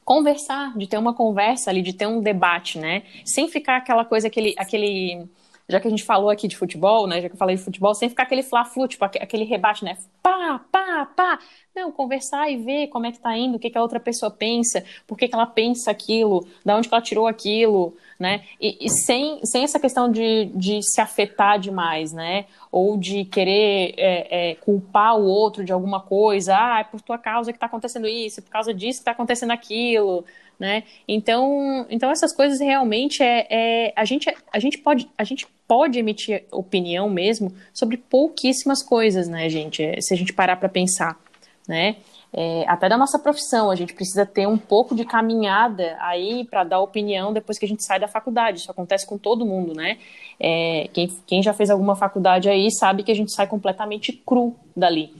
conversar, 0.04 0.78
de 0.78 0.86
ter 0.88 0.98
uma 0.98 1.14
conversa 1.14 1.72
ali, 1.72 1.82
de 1.82 1.94
ter 1.94 2.06
um 2.06 2.22
debate, 2.22 2.78
né? 2.78 3.04
Sem 3.26 3.48
ficar 3.48 3.78
aquela 3.78 4.06
coisa, 4.06 4.28
aquele, 4.28 4.54
aquele 4.58 5.28
já 5.68 5.80
que 5.80 5.88
a 5.88 5.90
gente 5.90 6.04
falou 6.04 6.30
aqui 6.30 6.48
de 6.48 6.56
futebol, 6.56 7.08
né? 7.08 7.22
Já 7.22 7.28
que 7.28 7.36
eu 7.36 7.40
falei 7.40 7.56
de 7.56 7.62
futebol, 7.64 7.94
sem 7.96 8.10
ficar 8.10 8.24
aquele 8.24 8.44
fla-flu, 8.44 8.88
tipo, 8.88 9.04
aquele 9.04 9.44
rebate, 9.44 9.84
né? 9.84 9.98
Pá, 10.22 10.62
pá, 10.72 11.10
pá. 11.16 11.40
Não, 11.76 11.92
conversar 11.92 12.50
e 12.50 12.58
ver 12.58 12.88
como 12.88 13.06
é 13.06 13.12
que 13.12 13.20
tá 13.20 13.36
indo, 13.36 13.56
o 13.56 13.60
que, 13.60 13.70
que 13.70 13.78
a 13.78 13.82
outra 13.82 14.00
pessoa 14.00 14.32
pensa, 14.32 14.84
por 15.06 15.18
que, 15.18 15.28
que 15.28 15.36
ela 15.36 15.46
pensa 15.46 15.92
aquilo, 15.92 16.48
da 16.64 16.78
onde 16.78 16.88
ela 16.90 17.02
tirou 17.02 17.28
aquilo, 17.28 17.98
né? 18.20 18.44
E, 18.62 18.78
e, 18.80 18.90
sem, 18.90 19.44
sem 19.44 19.64
essa 19.64 19.80
questão 19.80 20.10
de, 20.10 20.46
de 20.54 20.82
se 20.82 21.02
afetar 21.02 21.60
demais, 21.60 22.14
né? 22.14 22.46
Ou 22.72 22.96
de 22.96 23.26
querer 23.26 23.94
é, 23.98 24.52
é, 24.52 24.56
culpar 24.56 25.18
o 25.18 25.26
outro 25.26 25.66
de 25.66 25.74
alguma 25.74 26.00
coisa, 26.00 26.56
ah, 26.56 26.80
é 26.80 26.84
por 26.84 27.02
tua 27.02 27.18
causa 27.18 27.52
que 27.52 27.58
está 27.58 27.66
acontecendo 27.66 28.08
isso, 28.08 28.40
é 28.40 28.44
por 28.44 28.52
causa 28.52 28.74
disso 28.74 29.00
que 29.00 29.02
está 29.02 29.12
acontecendo 29.12 29.52
aquilo, 29.52 30.24
né? 30.60 30.84
Então, 31.08 31.86
então 31.90 32.10
essas 32.10 32.34
coisas 32.34 32.60
realmente 32.60 33.22
é, 33.22 33.48
é, 33.50 33.94
a 33.96 34.06
gente 34.06 34.34
a 34.52 34.60
gente 34.60 34.78
pode 34.78 35.10
a 35.18 35.24
gente 35.24 35.48
pode 35.68 36.00
emitir 36.00 36.46
opinião 36.52 37.10
mesmo 37.10 37.54
sobre 37.74 37.98
pouquíssimas 37.98 38.84
coisas, 38.84 39.28
né, 39.28 39.50
gente? 39.50 39.84
É, 39.84 40.00
se 40.00 40.14
a 40.14 40.18
gente 40.18 40.34
parar 40.34 40.56
para 40.56 40.70
pensar, 40.70 41.20
né? 41.68 41.98
é, 42.38 42.66
até 42.68 42.90
da 42.90 42.98
nossa 42.98 43.18
profissão. 43.18 43.72
A 43.72 43.76
gente 43.76 43.94
precisa 43.94 44.26
ter 44.26 44.46
um 44.46 44.58
pouco 44.58 44.94
de 44.94 45.06
caminhada 45.06 45.96
aí 46.02 46.44
para 46.44 46.66
dar 46.66 46.82
opinião 46.82 47.32
depois 47.32 47.58
que 47.58 47.64
a 47.64 47.68
gente 47.68 47.84
sai 47.86 47.98
da 47.98 48.10
faculdade. 48.10 48.60
Isso 48.60 48.70
acontece 48.70 49.08
com 49.08 49.18
todo 49.18 49.46
mundo, 49.46 49.74
né? 49.74 49.98
É, 50.38 50.90
quem, 50.92 51.08
quem 51.26 51.42
já 51.42 51.54
fez 51.54 51.70
alguma 51.70 51.96
faculdade 51.96 52.50
aí 52.50 52.70
sabe 52.70 53.04
que 53.04 53.12
a 53.12 53.16
gente 53.16 53.32
sai 53.32 53.48
completamente 53.48 54.12
cru 54.12 54.54
dali. 54.76 55.14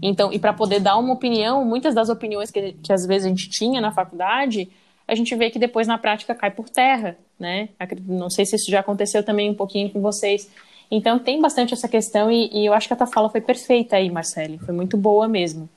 Então, 0.00 0.32
e 0.32 0.38
para 0.38 0.54
poder 0.54 0.80
dar 0.80 0.96
uma 0.96 1.12
opinião, 1.12 1.62
muitas 1.62 1.94
das 1.94 2.08
opiniões 2.08 2.50
que, 2.50 2.72
que 2.82 2.92
às 2.92 3.06
vezes 3.06 3.26
a 3.26 3.28
gente 3.28 3.50
tinha 3.50 3.80
na 3.80 3.92
faculdade, 3.92 4.68
a 5.12 5.14
gente 5.14 5.34
vê 5.36 5.50
que 5.50 5.58
depois 5.58 5.86
na 5.86 5.98
prática 5.98 6.34
cai 6.34 6.50
por 6.50 6.70
terra, 6.70 7.18
né? 7.38 7.68
Não 8.06 8.30
sei 8.30 8.46
se 8.46 8.56
isso 8.56 8.70
já 8.70 8.80
aconteceu 8.80 9.22
também 9.22 9.50
um 9.50 9.54
pouquinho 9.54 9.90
com 9.90 10.00
vocês. 10.00 10.48
Então 10.90 11.18
tem 11.18 11.38
bastante 11.38 11.74
essa 11.74 11.86
questão 11.86 12.30
e, 12.30 12.48
e 12.50 12.66
eu 12.66 12.72
acho 12.72 12.88
que 12.88 12.94
a 12.94 12.96
tua 12.96 13.06
fala 13.06 13.28
foi 13.28 13.42
perfeita 13.42 13.96
aí, 13.96 14.10
Marcele. 14.10 14.58
Foi 14.58 14.74
muito 14.74 14.96
boa 14.96 15.28
mesmo. 15.28 15.68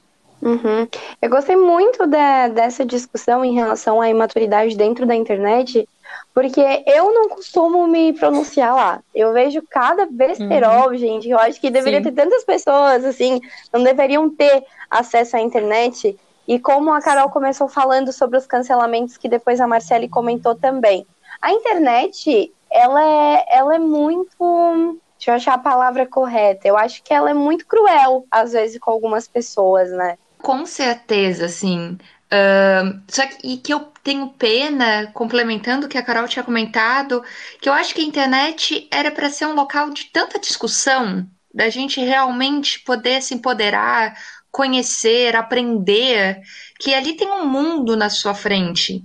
Uhum. 0.42 0.88
Eu 1.22 1.30
gostei 1.30 1.58
muito 1.58 2.06
de, 2.08 2.50
dessa 2.54 2.86
discussão 2.86 3.44
em 3.44 3.54
relação 3.54 4.00
à 4.00 4.10
imaturidade 4.10 4.77
dentro 4.77 5.06
da 5.06 5.15
internet, 5.15 5.88
porque 6.34 6.62
eu 6.86 7.13
não 7.13 7.30
costumo 7.30 7.88
me 7.88 8.13
pronunciar 8.13 8.74
lá. 8.74 9.01
Eu 9.13 9.34
vejo 9.34 9.62
cada 9.70 10.06
besterol, 10.06 10.89
uhum. 10.89 10.98
gente. 10.98 11.30
Eu 11.30 11.39
acho 11.39 11.60
que 11.60 11.70
deveria 11.70 12.00
Sim. 12.00 12.06
ter 12.06 12.12
tantas 12.13 12.46
pessoas, 12.46 13.04
assim, 13.04 13.42
não 13.74 13.84
deveriam 13.84 14.30
ter 14.30 14.63
acesso 14.89 15.36
à 15.36 15.42
internet. 15.42 16.18
E 16.48 16.60
como 16.60 16.94
a 16.94 17.02
Carol 17.02 17.30
começou 17.30 17.68
falando 17.68 18.14
sobre 18.14 18.38
os 18.38 18.46
cancelamentos, 18.46 19.18
que 19.18 19.28
depois 19.28 19.60
a 19.60 19.68
Marcele 19.68 20.08
comentou 20.08 20.56
também. 20.56 21.06
A 21.42 21.52
internet, 21.52 22.54
ela 22.72 23.04
é, 23.04 23.46
ela 23.50 23.75
é 23.75 23.80
muito. 23.80 25.00
Deixa 25.18 25.32
eu 25.32 25.36
achar 25.36 25.54
a 25.56 25.60
palavra 25.60 26.06
correta. 26.06 26.68
Eu 26.68 26.78
acho 26.78 27.02
que 27.02 27.14
ela 27.14 27.32
é 27.32 27.34
muito 27.34 27.66
cruel, 27.66 28.25
às 28.30 28.52
vezes, 28.52 28.80
com 28.80 28.92
algumas 28.92 29.28
pessoas, 29.28 29.90
né? 29.92 30.18
Com 30.38 30.66
certeza, 30.66 31.46
assim. 31.46 31.98
Uh, 32.25 33.02
só 33.08 33.25
que, 33.25 33.38
e 33.44 33.58
que 33.58 33.74
eu 33.74 33.80
tenho 34.04 34.30
pena, 34.30 35.10
complementando 35.14 35.86
o 35.86 35.90
que 35.90 35.98
a 35.98 36.04
Carol 36.04 36.28
tinha 36.28 36.44
comentado, 36.44 37.24
que 37.62 37.70
eu 37.70 37.74
acho 37.74 37.94
que 37.96 38.02
a 38.02 38.06
internet 38.06 38.88
era 38.92 39.10
para 39.10 39.30
ser 39.30 39.46
um 39.46 39.56
local 39.56 39.90
de 39.90 40.06
tanta 40.06 40.40
discussão, 40.40 41.25
da 41.54 41.70
gente 41.70 42.02
realmente 42.02 42.80
poder 42.82 43.22
se 43.22 43.34
empoderar, 43.34 44.16
conhecer, 44.56 45.36
aprender, 45.36 46.40
que 46.80 46.94
ali 46.94 47.14
tem 47.14 47.30
um 47.30 47.46
mundo 47.46 47.98
na 47.98 48.10
sua 48.10 48.34
frente. 48.34 49.04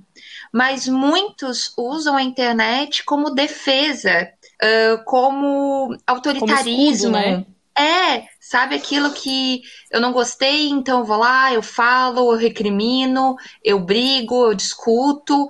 Mas 0.53 0.87
muitos 0.87 1.75
usam 1.77 2.17
a 2.17 2.23
internet 2.23 3.05
como 3.05 3.35
defesa, 3.35 4.29
uh, 4.63 5.05
como 5.05 5.97
autoritarismo. 6.07 7.13
Como 7.13 7.27
escudo, 7.27 7.41
né? 7.41 7.47
É, 7.77 8.29
sabe 8.41 8.77
aquilo 8.77 9.11
que 9.11 9.63
eu 9.91 10.01
não 10.01 10.13
gostei, 10.13 10.69
então 10.69 11.01
eu 11.01 11.05
vou 11.05 11.17
lá, 11.17 11.53
eu 11.53 11.63
falo, 11.63 12.33
eu 12.33 12.39
recrimino, 12.39 13.35
eu 13.65 13.81
brigo, 13.81 14.47
eu 14.47 14.55
discuto. 14.55 15.49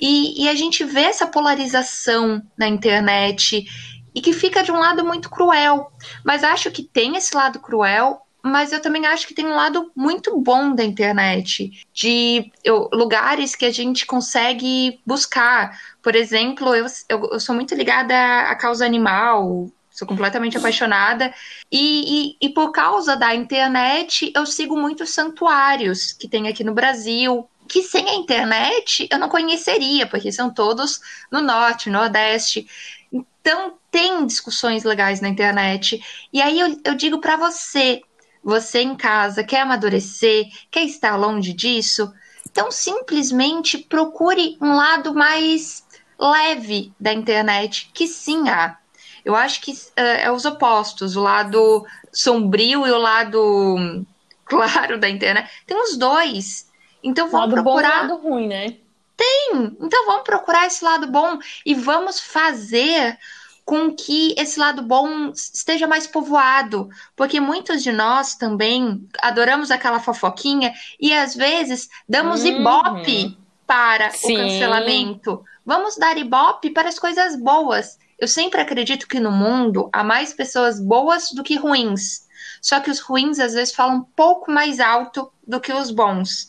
E, 0.00 0.42
e 0.42 0.48
a 0.48 0.56
gente 0.56 0.82
vê 0.82 1.02
essa 1.02 1.26
polarização 1.26 2.42
na 2.58 2.66
internet 2.66 3.64
e 4.12 4.20
que 4.20 4.32
fica 4.32 4.64
de 4.64 4.72
um 4.72 4.78
lado 4.78 5.04
muito 5.04 5.30
cruel. 5.30 5.92
Mas 6.24 6.42
acho 6.42 6.68
que 6.72 6.82
tem 6.82 7.16
esse 7.16 7.36
lado 7.36 7.60
cruel, 7.60 8.25
mas 8.46 8.72
eu 8.72 8.80
também 8.80 9.04
acho 9.06 9.26
que 9.26 9.34
tem 9.34 9.46
um 9.46 9.56
lado 9.56 9.90
muito 9.94 10.40
bom 10.40 10.74
da 10.74 10.84
internet, 10.84 11.70
de 11.92 12.50
eu, 12.62 12.88
lugares 12.92 13.56
que 13.56 13.64
a 13.66 13.72
gente 13.72 14.06
consegue 14.06 15.00
buscar. 15.04 15.78
Por 16.02 16.14
exemplo, 16.14 16.74
eu, 16.74 16.86
eu, 17.08 17.30
eu 17.32 17.40
sou 17.40 17.54
muito 17.54 17.74
ligada 17.74 18.14
à 18.42 18.54
causa 18.54 18.86
animal, 18.86 19.68
sou 19.90 20.06
completamente 20.06 20.56
apaixonada. 20.56 21.34
E, 21.72 22.36
e, 22.40 22.46
e, 22.46 22.48
por 22.50 22.70
causa 22.70 23.16
da 23.16 23.34
internet, 23.34 24.30
eu 24.34 24.46
sigo 24.46 24.76
muitos 24.76 25.10
santuários 25.10 26.12
que 26.12 26.28
tem 26.28 26.46
aqui 26.48 26.62
no 26.62 26.74
Brasil, 26.74 27.48
que 27.66 27.82
sem 27.82 28.08
a 28.08 28.14
internet 28.14 29.08
eu 29.10 29.18
não 29.18 29.28
conheceria, 29.28 30.06
porque 30.06 30.30
são 30.30 30.52
todos 30.52 31.00
no 31.32 31.40
norte, 31.40 31.90
nordeste. 31.90 32.68
Então, 33.10 33.74
tem 33.90 34.26
discussões 34.26 34.84
legais 34.84 35.20
na 35.20 35.28
internet. 35.28 36.00
E 36.32 36.42
aí 36.42 36.60
eu, 36.60 36.80
eu 36.84 36.94
digo 36.94 37.18
para 37.18 37.36
você, 37.36 38.02
você 38.46 38.80
em 38.80 38.94
casa, 38.94 39.42
quer 39.42 39.62
amadurecer, 39.62 40.46
quer 40.70 40.84
estar 40.84 41.16
longe 41.16 41.52
disso? 41.52 42.14
Então, 42.48 42.70
simplesmente 42.70 43.76
procure 43.76 44.56
um 44.60 44.76
lado 44.76 45.12
mais 45.12 45.84
leve 46.16 46.92
da 46.98 47.12
internet, 47.12 47.90
que 47.92 48.06
sim 48.06 48.48
há. 48.48 48.78
Eu 49.24 49.34
acho 49.34 49.60
que 49.60 49.72
uh, 49.72 49.76
é 49.96 50.30
os 50.30 50.44
opostos, 50.44 51.16
o 51.16 51.22
lado 51.22 51.84
sombrio 52.12 52.86
e 52.86 52.90
o 52.92 52.98
lado 52.98 54.06
claro 54.44 54.96
da 54.96 55.08
internet. 55.08 55.50
Tem 55.66 55.76
os 55.82 55.96
dois. 55.96 56.70
Então 57.02 57.28
vamos 57.28 57.52
lado 57.52 57.64
procurar. 57.64 58.06
Bom 58.06 58.14
lado 58.14 58.22
ruim, 58.22 58.46
né? 58.46 58.76
Tem. 59.16 59.76
Então 59.80 60.06
vamos 60.06 60.22
procurar 60.22 60.68
esse 60.68 60.84
lado 60.84 61.08
bom 61.08 61.36
e 61.64 61.74
vamos 61.74 62.20
fazer 62.20 63.18
com 63.66 63.92
que 63.92 64.32
esse 64.38 64.60
lado 64.60 64.80
bom 64.80 65.30
esteja 65.30 65.88
mais 65.88 66.06
povoado, 66.06 66.88
porque 67.16 67.40
muitos 67.40 67.82
de 67.82 67.90
nós 67.90 68.36
também 68.36 69.04
adoramos 69.20 69.72
aquela 69.72 69.98
fofoquinha 69.98 70.72
e 71.00 71.12
às 71.12 71.34
vezes 71.34 71.88
damos 72.08 72.42
uhum. 72.42 72.60
ibope 72.60 73.36
para 73.66 74.10
Sim. 74.10 74.34
o 74.34 74.36
cancelamento. 74.36 75.44
Vamos 75.64 75.96
dar 75.96 76.16
ibope 76.16 76.70
para 76.70 76.88
as 76.88 76.96
coisas 76.96 77.34
boas. 77.34 77.98
Eu 78.16 78.28
sempre 78.28 78.60
acredito 78.60 79.08
que 79.08 79.18
no 79.18 79.32
mundo 79.32 79.90
há 79.92 80.04
mais 80.04 80.32
pessoas 80.32 80.80
boas 80.80 81.32
do 81.32 81.42
que 81.42 81.56
ruins. 81.56 82.24
Só 82.62 82.78
que 82.78 82.90
os 82.90 83.00
ruins 83.00 83.40
às 83.40 83.52
vezes 83.52 83.74
falam 83.74 83.96
um 83.96 84.02
pouco 84.02 84.48
mais 84.48 84.78
alto 84.78 85.32
do 85.44 85.60
que 85.60 85.72
os 85.72 85.90
bons. 85.90 86.46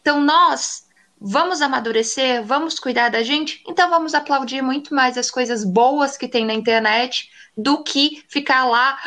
Então 0.00 0.20
nós 0.20 0.86
vamos 1.24 1.62
amadurecer, 1.62 2.44
vamos 2.44 2.80
cuidar 2.80 3.08
da 3.08 3.22
gente, 3.22 3.62
então 3.68 3.88
vamos 3.88 4.12
aplaudir 4.12 4.60
muito 4.60 4.92
mais 4.92 5.16
as 5.16 5.30
coisas 5.30 5.64
boas 5.64 6.16
que 6.16 6.26
tem 6.26 6.44
na 6.44 6.52
internet 6.52 7.30
do 7.56 7.82
que 7.82 8.24
ficar 8.28 8.64
lá 8.64 8.98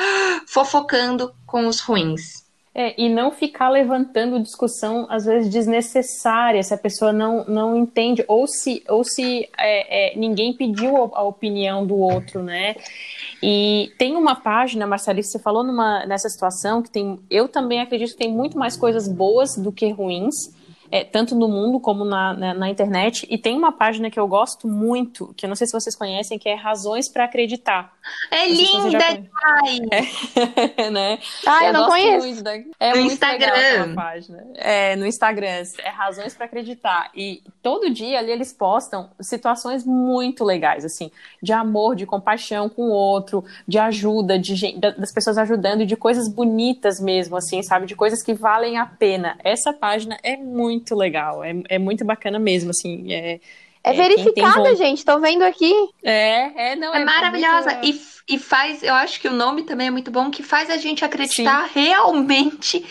fofocando 0.48 1.34
com 1.46 1.68
os 1.68 1.82
ruins. 1.82 2.46
É, 2.78 2.94
e 3.02 3.08
não 3.08 3.32
ficar 3.32 3.70
levantando 3.70 4.38
discussão, 4.38 5.08
às 5.10 5.24
vezes, 5.24 5.50
desnecessária, 5.50 6.62
se 6.62 6.74
a 6.74 6.78
pessoa 6.78 7.14
não, 7.14 7.46
não 7.46 7.78
entende, 7.78 8.26
ou 8.28 8.46
se, 8.48 8.84
ou 8.90 9.02
se 9.02 9.48
é, 9.58 10.14
é, 10.14 10.18
ninguém 10.18 10.52
pediu 10.52 11.10
a 11.16 11.24
opinião 11.24 11.88
do 11.88 11.98
outro, 11.98 12.44
né? 12.44 12.76
E 13.42 13.94
tem 13.98 14.18
uma 14.18 14.36
página, 14.36 14.86
Marcelice, 14.86 15.32
você 15.32 15.40
falou 15.40 15.64
numa, 15.64 16.06
nessa 16.06 16.28
situação, 16.28 16.82
que 16.82 16.92
tem. 16.92 17.18
Eu 17.30 17.48
também 17.48 17.80
acredito 17.80 18.12
que 18.12 18.18
tem 18.18 18.34
muito 18.34 18.58
mais 18.58 18.76
coisas 18.76 19.08
boas 19.08 19.56
do 19.56 19.72
que 19.72 19.90
ruins 19.92 20.54
é, 20.92 21.04
tanto 21.04 21.36
no 21.36 21.48
mundo 21.48 21.80
como 21.80 22.06
na, 22.06 22.34
na, 22.34 22.54
na, 22.54 22.70
internet. 22.70 23.26
E 23.30 23.38
tem 23.38 23.58
uma 23.58 23.72
página 23.72 24.10
que 24.10 24.20
eu 24.20 24.28
gosto 24.28 24.68
muito, 24.68 25.34
que 25.36 25.46
eu 25.46 25.48
não 25.48 25.56
sei 25.56 25.68
se 25.68 25.74
vocês 25.74 25.96
conhecem, 25.96 26.38
que 26.38 26.50
é 26.50 26.56
Razões 26.56 27.12
para 27.12 27.26
Acreditar. 27.26 27.94
É 28.30 28.48
linda, 28.48 29.04
é, 30.78 30.90
né? 30.92 31.20
Ah, 31.46 31.64
eu, 31.64 31.68
eu 31.68 31.74
não 31.74 31.88
conheço. 31.88 32.44
Da... 32.44 32.54
É 32.80 32.94
no 32.94 33.00
muito 33.02 33.14
Instagram. 33.14 33.96
página. 33.96 34.44
É, 34.56 34.96
no 34.96 35.06
Instagram, 35.06 35.64
é 35.80 35.90
Razões 35.90 36.36
para 36.36 36.46
Acreditar. 36.46 37.10
E 37.16 37.42
todo 37.64 37.90
dia 37.90 38.20
ali 38.20 38.32
eles 38.32 38.54
postam 38.54 39.10
situações 39.20 39.84
muito 39.84 40.44
legais, 40.44 40.86
assim, 40.86 41.12
de 41.42 41.52
amor, 41.52 41.96
de 41.96 42.06
compaixão 42.06 42.70
com 42.70 42.90
o 42.90 42.92
outro, 42.92 43.44
de 43.68 43.80
ajuda, 43.80 44.38
de 44.38 44.56
gente, 44.56 44.80
das 44.80 45.12
pessoas 45.12 45.38
ajudando, 45.38 45.86
de 45.86 45.96
coisas 45.96 46.28
bonitas 46.28 47.00
mesmo, 47.00 47.38
assim, 47.38 47.62
sabe? 47.64 47.86
De 47.86 47.96
coisas 47.96 48.22
que 48.22 48.34
valem 48.34 48.78
a 48.78 48.86
pena. 48.86 49.38
Essa 49.44 49.74
página 49.74 50.18
é 50.22 50.38
muito 50.38 50.75
muito 50.76 50.96
legal, 50.96 51.44
é, 51.44 51.54
é 51.70 51.80
muito 51.80 52.06
bacana 52.06 52.38
mesmo, 52.38 52.72
assim. 52.72 53.14
É, 53.14 53.40
é, 53.84 53.92
é 53.92 53.94
verificada, 53.94 54.76
gente, 54.76 55.06
tô 55.06 55.20
vendo 55.20 55.44
aqui. 55.44 55.74
É, 56.04 56.72
é, 56.72 56.76
não, 56.76 56.94
é, 56.94 57.02
é 57.02 57.06
maravilhosa. 57.06 57.72
Muito... 57.76 57.88
E, 58.28 58.36
e 58.36 58.40
faz, 58.40 58.84
eu 58.84 58.94
acho 58.94 59.20
que 59.20 59.28
o 59.28 59.34
nome 59.34 59.64
também 59.64 59.88
é 59.88 59.92
muito 59.92 60.12
bom, 60.12 60.30
que 60.32 60.44
faz 60.44 60.70
a 60.70 60.78
gente 60.78 61.06
acreditar 61.06 61.70
Sim. 61.70 61.80
realmente 61.80 62.86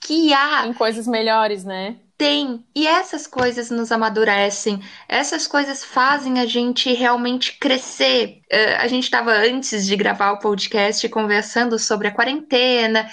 que 0.00 0.32
há. 0.32 0.66
Em 0.66 0.72
coisas 0.72 1.06
melhores, 1.06 1.64
né? 1.64 1.96
Tem. 2.16 2.64
E 2.74 2.86
essas 2.86 3.26
coisas 3.26 3.70
nos 3.70 3.90
amadurecem. 3.90 4.80
Essas 5.08 5.46
coisas 5.46 5.84
fazem 5.84 6.38
a 6.38 6.46
gente 6.46 6.92
realmente 6.92 7.58
crescer. 7.58 8.40
Uh, 8.52 8.76
a 8.78 8.86
gente 8.88 9.04
estava 9.04 9.32
antes 9.32 9.86
de 9.86 9.96
gravar 9.96 10.32
o 10.32 10.38
podcast 10.38 11.08
conversando 11.08 11.78
sobre 11.78 12.08
a 12.08 12.10
quarentena 12.10 13.08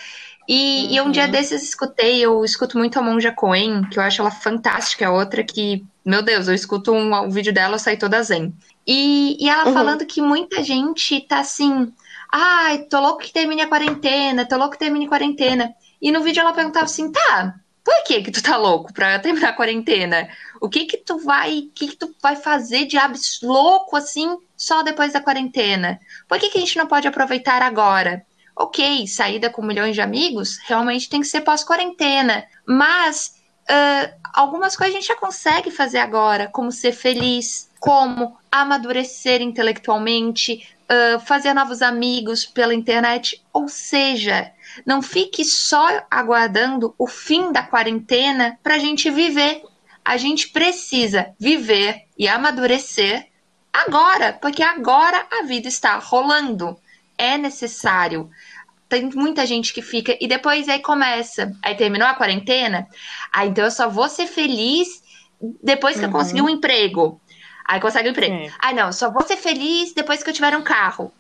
e, 0.47 0.85
uhum. 0.85 0.91
e, 0.91 1.01
um 1.01 1.11
dia 1.11 1.25
uhum. 1.25 1.31
desses 1.31 1.63
escutei, 1.63 2.19
eu 2.19 2.45
escuto 2.45 2.77
muito 2.77 2.97
a 2.97 3.01
Monja 3.01 3.31
Coen, 3.31 3.83
que 3.89 3.99
eu 3.99 4.03
acho 4.03 4.21
ela 4.21 4.31
fantástica, 4.31 5.03
é 5.03 5.09
outra 5.09 5.43
que, 5.43 5.85
meu 6.05 6.21
Deus, 6.21 6.47
eu 6.47 6.53
escuto 6.53 6.93
um, 6.93 7.13
um 7.13 7.29
vídeo 7.29 7.53
dela, 7.53 7.75
eu 7.75 7.79
saio 7.79 7.99
toda 7.99 8.23
zen. 8.23 8.53
E, 8.85 9.37
e 9.43 9.49
ela 9.49 9.67
uhum. 9.67 9.73
falando 9.73 10.05
que 10.05 10.21
muita 10.21 10.63
gente 10.63 11.19
tá 11.21 11.39
assim, 11.39 11.91
ai, 12.31 12.79
tô 12.83 12.99
louco 13.01 13.23
que 13.23 13.33
termine 13.33 13.61
a 13.61 13.67
quarentena, 13.67 14.45
tô 14.45 14.55
louco 14.55 14.73
que 14.73 14.79
termine 14.79 15.05
a 15.05 15.09
quarentena. 15.09 15.73
E 16.01 16.11
no 16.11 16.21
vídeo 16.21 16.39
ela 16.39 16.53
perguntava 16.53 16.85
assim, 16.85 17.11
tá, 17.11 17.55
por 17.83 18.03
que 18.03 18.21
que 18.21 18.31
tu 18.31 18.41
tá 18.41 18.55
louco 18.55 18.93
pra 18.93 19.17
terminar 19.19 19.49
a 19.49 19.53
quarentena? 19.53 20.29
O 20.61 20.69
que 20.69 20.85
que 20.85 20.97
tu 20.97 21.19
vai, 21.19 21.69
que 21.73 21.87
que 21.87 21.95
tu 21.95 22.13
vai 22.21 22.35
fazer 22.35 22.85
de 22.85 22.97
louco 23.41 23.95
assim 23.95 24.37
só 24.55 24.81
depois 24.83 25.13
da 25.13 25.21
quarentena? 25.21 25.99
Por 26.27 26.39
que 26.39 26.49
que 26.49 26.57
a 26.57 26.61
gente 26.61 26.77
não 26.77 26.85
pode 26.85 27.07
aproveitar 27.07 27.61
agora? 27.61 28.25
Ok, 28.57 29.05
saída 29.05 29.49
com 29.49 29.61
milhões 29.61 29.93
de 29.93 30.01
amigos 30.01 30.57
realmente 30.65 31.07
tem 31.07 31.21
que 31.21 31.27
ser 31.27 31.41
pós-quarentena, 31.41 32.45
mas 32.65 33.35
uh, 33.69 34.13
algumas 34.33 34.75
coisas 34.75 34.95
a 34.95 34.99
gente 34.99 35.07
já 35.07 35.15
consegue 35.15 35.69
fazer 35.69 35.99
agora, 35.99 36.47
como 36.47 36.71
ser 36.71 36.91
feliz, 36.91 37.69
como 37.79 38.35
amadurecer 38.51 39.41
intelectualmente, 39.41 40.67
uh, 40.89 41.19
fazer 41.19 41.53
novos 41.53 41.83
amigos 41.83 42.45
pela 42.45 42.73
internet, 42.73 43.43
ou 43.53 43.67
seja, 43.67 44.51
não 44.83 45.03
fique 45.03 45.45
só 45.45 46.03
aguardando 46.09 46.95
o 46.97 47.05
fim 47.05 47.51
da 47.51 47.61
quarentena 47.61 48.57
para 48.63 48.75
a 48.75 48.79
gente 48.79 49.09
viver. 49.11 49.63
A 50.03 50.17
gente 50.17 50.49
precisa 50.49 51.35
viver 51.37 52.05
e 52.17 52.27
amadurecer 52.27 53.27
agora, 53.71 54.33
porque 54.33 54.63
agora 54.63 55.27
a 55.31 55.43
vida 55.43 55.67
está 55.67 55.97
rolando 55.97 56.79
é 57.17 57.37
necessário. 57.37 58.29
Tem 58.87 59.09
muita 59.13 59.45
gente 59.45 59.73
que 59.73 59.81
fica 59.81 60.17
e 60.19 60.27
depois 60.27 60.69
aí 60.69 60.79
começa. 60.79 61.51
Aí 61.61 61.75
terminou 61.75 62.07
a 62.07 62.13
quarentena, 62.13 62.87
aí 63.33 63.49
então 63.49 63.65
eu 63.65 63.71
só 63.71 63.89
vou 63.89 64.07
ser 64.07 64.27
feliz 64.27 65.03
depois 65.61 65.95
que 65.95 66.01
uhum. 66.01 66.07
eu 66.07 66.11
conseguir 66.11 66.41
um 66.41 66.49
emprego. 66.49 67.19
Aí 67.65 67.81
consegue 67.81 68.07
um 68.07 68.11
emprego. 68.11 68.33
É. 68.33 68.51
Ah, 68.59 68.73
não, 68.73 68.93
só 68.93 69.11
vou 69.11 69.23
ser 69.23 69.35
feliz 69.35 69.93
depois 69.93 70.23
que 70.23 70.29
eu 70.29 70.33
tiver 70.33 70.55
um 70.55 70.63
carro. 70.63 71.11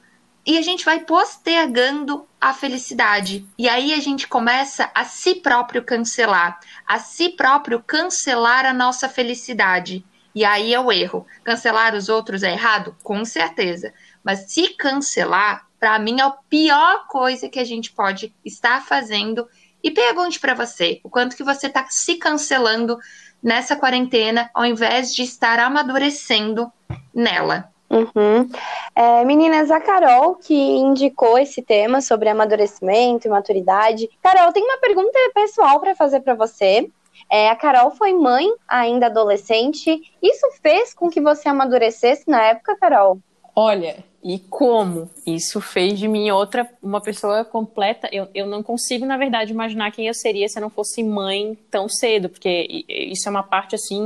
E 0.45 0.57
a 0.57 0.61
gente 0.61 0.85
vai 0.85 1.01
postergando 1.01 2.25
a 2.39 2.53
felicidade. 2.53 3.45
E 3.57 3.67
aí 3.67 3.93
a 3.93 3.99
gente 3.99 4.29
começa 4.29 4.89
a 4.95 5.03
si 5.03 5.35
próprio 5.35 5.83
cancelar, 5.83 6.57
a 6.87 6.99
si 6.99 7.29
próprio 7.29 7.83
cancelar 7.85 8.65
a 8.65 8.71
nossa 8.71 9.09
felicidade. 9.09 10.05
E 10.33 10.45
aí 10.45 10.73
é 10.73 10.79
o 10.79 10.89
erro. 10.89 11.27
Cancelar 11.43 11.93
os 11.93 12.07
outros 12.07 12.43
é 12.43 12.53
errado? 12.53 12.95
Com 13.03 13.25
certeza. 13.25 13.93
Mas 14.23 14.51
se 14.51 14.69
cancelar 14.69 15.66
para 15.79 15.97
mim 15.99 16.19
é 16.19 16.23
a 16.23 16.31
pior 16.49 17.07
coisa 17.07 17.49
que 17.49 17.59
a 17.59 17.63
gente 17.63 17.91
pode 17.91 18.33
estar 18.43 18.85
fazendo. 18.85 19.47
E 19.83 19.91
pergunte 19.91 20.39
para 20.39 20.53
você, 20.53 20.99
o 21.03 21.09
quanto 21.09 21.35
que 21.35 21.43
você 21.43 21.67
está 21.67 21.85
se 21.89 22.15
cancelando 22.15 22.97
nessa 23.41 23.75
quarentena, 23.75 24.49
ao 24.53 24.65
invés 24.65 25.13
de 25.13 25.23
estar 25.23 25.59
amadurecendo 25.59 26.71
nela. 27.13 27.71
Uhum. 27.89 28.49
É, 28.93 29.23
meninas, 29.23 29.71
a 29.71 29.79
Carol 29.79 30.35
que 30.35 30.53
indicou 30.53 31.37
esse 31.37 31.61
tema 31.61 32.01
sobre 32.01 32.27
amadurecimento 32.27 33.27
e 33.27 33.29
maturidade. 33.29 34.09
Carol, 34.21 34.51
tem 34.51 34.63
uma 34.63 34.77
pergunta 34.77 35.17
pessoal 35.33 35.79
para 35.79 35.95
fazer 35.95 36.19
para 36.19 36.33
você. 36.33 36.89
É, 37.29 37.49
a 37.49 37.55
Carol 37.55 37.91
foi 37.91 38.13
mãe 38.13 38.47
ainda 38.67 39.05
adolescente. 39.05 40.01
Isso 40.21 40.47
fez 40.61 40.93
com 40.93 41.09
que 41.09 41.21
você 41.21 41.47
amadurecesse 41.47 42.23
na 42.27 42.41
época, 42.43 42.77
Carol? 42.77 43.19
Olha, 43.55 44.03
e 44.27 44.39
como 44.39 45.09
isso 45.25 45.61
fez 45.61 45.97
de 45.97 46.05
mim 46.05 46.29
outra, 46.31 46.69
uma 46.83 46.99
pessoa 46.99 47.45
completa. 47.45 48.09
Eu, 48.11 48.27
eu 48.35 48.45
não 48.45 48.61
consigo, 48.61 49.05
na 49.05 49.15
verdade, 49.15 49.53
imaginar 49.53 49.89
quem 49.91 50.05
eu 50.05 50.13
seria 50.13 50.49
se 50.49 50.59
eu 50.59 50.61
não 50.61 50.69
fosse 50.69 51.01
mãe 51.01 51.57
tão 51.71 51.87
cedo, 51.87 52.27
porque 52.27 52.83
isso 52.89 53.25
é 53.25 53.31
uma 53.31 53.41
parte 53.41 53.75
assim 53.75 54.01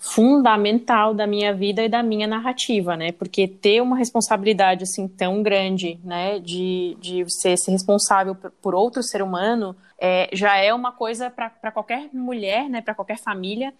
fundamental 0.00 1.12
da 1.12 1.26
minha 1.26 1.52
vida 1.52 1.82
e 1.82 1.88
da 1.88 2.02
minha 2.02 2.26
narrativa, 2.26 2.96
né? 2.96 3.12
Porque 3.12 3.46
ter 3.46 3.82
uma 3.82 3.98
responsabilidade 3.98 4.84
assim 4.84 5.06
tão 5.06 5.42
grande, 5.42 6.00
né, 6.02 6.38
de, 6.38 6.96
de 6.98 7.22
ser, 7.28 7.54
responsável 7.68 8.34
por 8.34 8.74
outro 8.74 9.02
ser 9.02 9.20
humano, 9.20 9.76
é, 10.00 10.30
já 10.32 10.56
é 10.56 10.72
uma 10.72 10.90
coisa 10.90 11.28
para 11.28 11.70
qualquer 11.70 12.08
mulher, 12.14 12.66
né, 12.70 12.80
para 12.80 12.94
qualquer 12.94 13.18
família, 13.18 13.74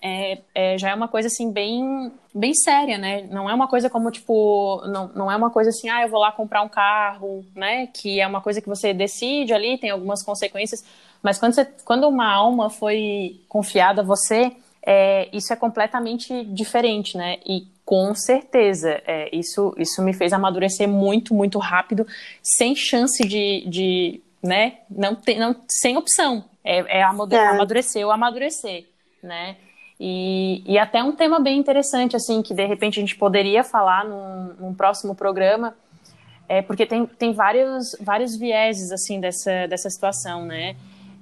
é, 0.00 0.38
é, 0.54 0.78
já 0.78 0.90
é 0.90 0.94
uma 0.94 1.08
coisa 1.08 1.26
assim 1.26 1.50
bem 1.50 2.12
bem 2.32 2.54
séria, 2.54 2.96
né? 2.96 3.22
Não 3.30 3.50
é 3.50 3.54
uma 3.54 3.66
coisa 3.66 3.90
como 3.90 4.12
tipo, 4.12 4.80
não, 4.86 5.08
não 5.08 5.30
é 5.30 5.34
uma 5.34 5.50
coisa 5.50 5.70
assim, 5.70 5.88
ah, 5.88 6.02
eu 6.02 6.08
vou 6.08 6.20
lá 6.20 6.30
comprar 6.30 6.62
um 6.62 6.68
carro, 6.68 7.44
né? 7.54 7.88
Que 7.88 8.20
é 8.20 8.26
uma 8.26 8.40
coisa 8.40 8.60
que 8.60 8.68
você 8.68 8.94
decide 8.94 9.52
ali, 9.52 9.76
tem 9.76 9.90
algumas 9.90 10.22
consequências, 10.22 10.84
mas 11.20 11.36
quando, 11.36 11.54
você, 11.54 11.64
quando 11.84 12.06
uma 12.06 12.30
alma 12.30 12.70
foi 12.70 13.40
confiada 13.48 14.02
a 14.02 14.04
você, 14.04 14.52
é, 14.86 15.28
isso 15.32 15.52
é 15.52 15.56
completamente 15.56 16.44
diferente, 16.44 17.16
né? 17.16 17.38
E 17.46 17.66
com 17.84 18.14
certeza, 18.14 19.00
é, 19.06 19.34
isso, 19.34 19.74
isso 19.78 20.02
me 20.02 20.12
fez 20.12 20.32
amadurecer 20.32 20.86
muito, 20.86 21.34
muito 21.34 21.58
rápido, 21.58 22.06
sem 22.42 22.74
chance 22.76 23.26
de, 23.26 23.64
de 23.66 24.20
né? 24.42 24.78
Não 24.90 25.14
tem, 25.14 25.38
não, 25.38 25.56
sem 25.68 25.96
opção. 25.96 26.44
É, 26.62 26.98
é 26.98 27.02
amadurecer 27.02 28.04
ou 28.04 28.12
amadurecer, 28.12 28.86
né? 29.22 29.56
E, 29.98 30.62
e 30.66 30.78
até 30.78 31.02
um 31.02 31.12
tema 31.12 31.40
bem 31.40 31.58
interessante, 31.58 32.16
assim, 32.16 32.42
que 32.42 32.52
de 32.52 32.66
repente 32.66 32.98
a 32.98 33.02
gente 33.02 33.16
poderia 33.16 33.64
falar 33.64 34.04
num, 34.04 34.54
num 34.58 34.74
próximo 34.74 35.14
programa, 35.14 35.74
é 36.46 36.60
porque 36.60 36.84
tem, 36.84 37.06
tem 37.06 37.32
vários, 37.32 37.96
vários 38.00 38.36
vieses, 38.36 38.92
assim, 38.92 39.18
dessa, 39.18 39.66
dessa 39.66 39.88
situação, 39.88 40.44
né? 40.44 40.76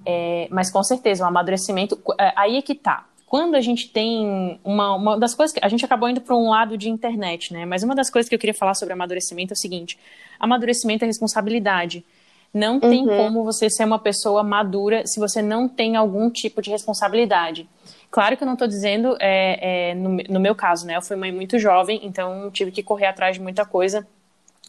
É, 0.05 0.48
mas 0.51 0.68
com 0.70 0.83
certeza, 0.83 1.22
o 1.22 1.27
amadurecimento, 1.27 2.01
é, 2.18 2.33
aí 2.35 2.57
é 2.57 2.62
que 2.62 2.75
tá 2.75 3.05
quando 3.33 3.55
a 3.55 3.62
gente 3.62 3.88
tem 3.88 4.61
uma, 4.62 4.95
uma 4.95 5.18
das 5.18 5.35
coisas 5.35 5.55
que 5.55 5.64
a 5.64 5.68
gente 5.71 5.83
acabou 5.83 6.07
indo 6.07 6.21
para 6.21 6.37
um 6.37 6.51
lado 6.51 6.77
de 6.77 6.90
internet, 6.90 7.51
né? 7.51 7.64
Mas 7.64 7.83
uma 7.83 7.95
das 7.95 8.11
coisas 8.11 8.29
que 8.29 8.35
eu 8.35 8.38
queria 8.38 8.53
falar 8.53 8.75
sobre 8.75 8.92
amadurecimento 8.92 9.55
é 9.55 9.57
o 9.57 9.59
seguinte: 9.59 9.99
amadurecimento 10.38 11.03
é 11.05 11.07
responsabilidade. 11.07 12.05
Não 12.53 12.79
tem 12.79 13.09
uhum. 13.09 13.16
como 13.16 13.42
você 13.42 13.71
ser 13.71 13.87
uma 13.87 13.99
pessoa 13.99 14.42
madura 14.42 15.07
se 15.07 15.18
você 15.18 15.40
não 15.40 15.66
tem 15.66 15.97
algum 15.97 16.29
tipo 16.29 16.61
de 16.61 16.68
responsabilidade. 16.68 17.66
Claro 18.11 18.37
que 18.37 18.42
eu 18.42 18.47
não 18.47 18.53
estou 18.53 18.68
dizendo, 18.68 19.16
é, 19.18 19.92
é, 19.92 19.95
no, 19.95 20.18
no, 20.29 20.38
meu 20.38 20.55
caso, 20.55 20.87
né? 20.87 20.99
Eu 20.99 21.01
fui 21.01 21.16
mãe 21.16 21.33
muito 21.33 21.59
jovem, 21.59 22.01
então 22.03 22.51
tive 22.51 22.71
que 22.71 22.83
correr 22.83 23.07
atrás 23.07 23.37
de 23.37 23.40
muita 23.40 23.64
coisa. 23.64 24.07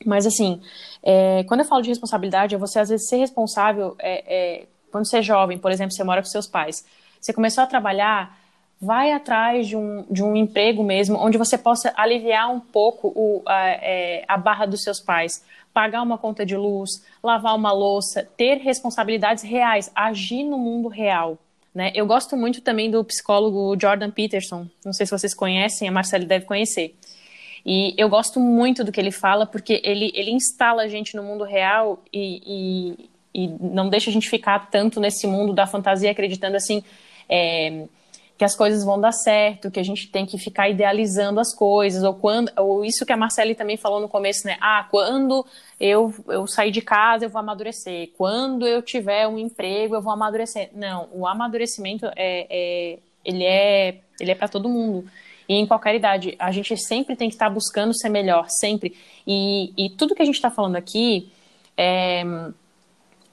Mas, 0.05 0.25
assim, 0.25 0.61
é, 1.03 1.43
quando 1.49 1.59
eu 1.59 1.65
falo 1.65 1.81
de 1.81 1.89
responsabilidade, 1.89 2.55
é 2.55 2.57
você, 2.57 2.79
às 2.79 2.87
vezes, 2.87 3.09
ser 3.09 3.17
responsável. 3.17 3.93
É, 3.99 4.23
é, 4.25 4.65
quando 4.89 5.05
você 5.05 5.17
é 5.17 5.21
jovem, 5.21 5.57
por 5.57 5.69
exemplo, 5.69 5.93
você 5.93 6.03
mora 6.05 6.21
com 6.21 6.29
seus 6.29 6.47
pais. 6.47 6.85
Você 7.19 7.33
começou 7.33 7.61
a 7.61 7.67
trabalhar, 7.67 8.41
vai 8.83 9.11
atrás 9.11 9.67
de 9.67 9.77
um, 9.77 10.05
de 10.09 10.23
um 10.23 10.35
emprego 10.35 10.83
mesmo, 10.83 11.17
onde 11.17 11.37
você 11.37 11.57
possa 11.57 11.93
aliviar 11.95 12.51
um 12.51 12.59
pouco 12.59 13.07
o, 13.15 13.41
a, 13.45 13.67
é, 13.67 14.25
a 14.27 14.37
barra 14.37 14.65
dos 14.65 14.83
seus 14.83 14.99
pais, 14.99 15.43
pagar 15.73 16.01
uma 16.01 16.17
conta 16.17 16.45
de 16.45 16.55
luz, 16.55 17.03
lavar 17.23 17.55
uma 17.55 17.71
louça, 17.71 18.27
ter 18.37 18.57
responsabilidades 18.57 19.43
reais, 19.43 19.91
agir 19.95 20.43
no 20.43 20.57
mundo 20.57 20.87
real. 20.87 21.37
Né? 21.73 21.91
Eu 21.95 22.05
gosto 22.05 22.37
muito 22.37 22.61
também 22.61 22.91
do 22.91 23.03
psicólogo 23.03 23.75
Jordan 23.79 24.11
Peterson, 24.11 24.67
não 24.85 24.93
sei 24.93 25.05
se 25.05 25.11
vocês 25.11 25.33
conhecem, 25.33 25.87
a 25.87 25.91
Marcela 25.91 26.25
deve 26.25 26.45
conhecer. 26.45 26.95
E 27.65 27.95
eu 27.97 28.09
gosto 28.09 28.39
muito 28.39 28.83
do 28.83 28.91
que 28.91 28.99
ele 28.99 29.11
fala, 29.11 29.45
porque 29.45 29.81
ele, 29.83 30.11
ele 30.13 30.31
instala 30.31 30.83
a 30.83 30.87
gente 30.87 31.15
no 31.15 31.23
mundo 31.23 31.45
real 31.45 32.03
e, 32.11 32.41
e, 33.33 33.43
e 33.45 33.47
não 33.47 33.89
deixa 33.89 34.09
a 34.09 34.13
gente 34.13 34.29
ficar 34.29 34.69
tanto 34.69 34.99
nesse 34.99 35.25
mundo 35.25 35.53
da 35.53 35.65
fantasia, 35.65 36.11
acreditando 36.11 36.57
assim. 36.57 36.83
É, 37.29 37.85
que 38.37 38.43
as 38.43 38.55
coisas 38.55 38.83
vão 38.83 38.99
dar 38.99 39.11
certo, 39.11 39.69
que 39.69 39.79
a 39.79 39.83
gente 39.83 40.09
tem 40.09 40.25
que 40.25 40.37
ficar 40.37 40.67
idealizando 40.67 41.39
as 41.39 41.53
coisas, 41.55 42.03
ou 42.03 42.13
quando, 42.15 42.51
ou 42.57 42.83
isso 42.83 43.05
que 43.05 43.13
a 43.13 43.17
Marcele 43.17 43.53
também 43.53 43.77
falou 43.77 43.99
no 43.99 44.09
começo, 44.09 44.47
né? 44.47 44.57
Ah, 44.59 44.87
quando 44.89 45.45
eu, 45.79 46.13
eu 46.27 46.47
sair 46.47 46.71
de 46.71 46.81
casa 46.81 47.25
eu 47.25 47.29
vou 47.29 47.39
amadurecer, 47.39 48.09
quando 48.17 48.67
eu 48.67 48.81
tiver 48.81 49.27
um 49.27 49.37
emprego 49.37 49.95
eu 49.95 50.01
vou 50.01 50.11
amadurecer. 50.11 50.69
Não, 50.73 51.07
o 51.11 51.27
amadurecimento 51.27 52.07
é, 52.15 52.47
é 52.49 52.99
ele 53.23 53.43
é 53.43 53.99
ele 54.19 54.31
é 54.31 54.35
para 54.35 54.47
todo 54.47 54.69
mundo 54.69 55.05
e 55.47 55.55
em 55.55 55.67
qualquer 55.67 55.95
idade. 55.95 56.35
A 56.39 56.51
gente 56.51 56.75
sempre 56.77 57.15
tem 57.15 57.29
que 57.29 57.35
estar 57.35 57.49
buscando 57.49 57.93
ser 57.97 58.09
melhor, 58.09 58.47
sempre. 58.49 58.95
E, 59.27 59.73
e 59.77 59.89
tudo 59.91 60.15
que 60.15 60.21
a 60.21 60.25
gente 60.25 60.35
está 60.35 60.49
falando 60.49 60.75
aqui 60.75 61.31
é 61.77 62.23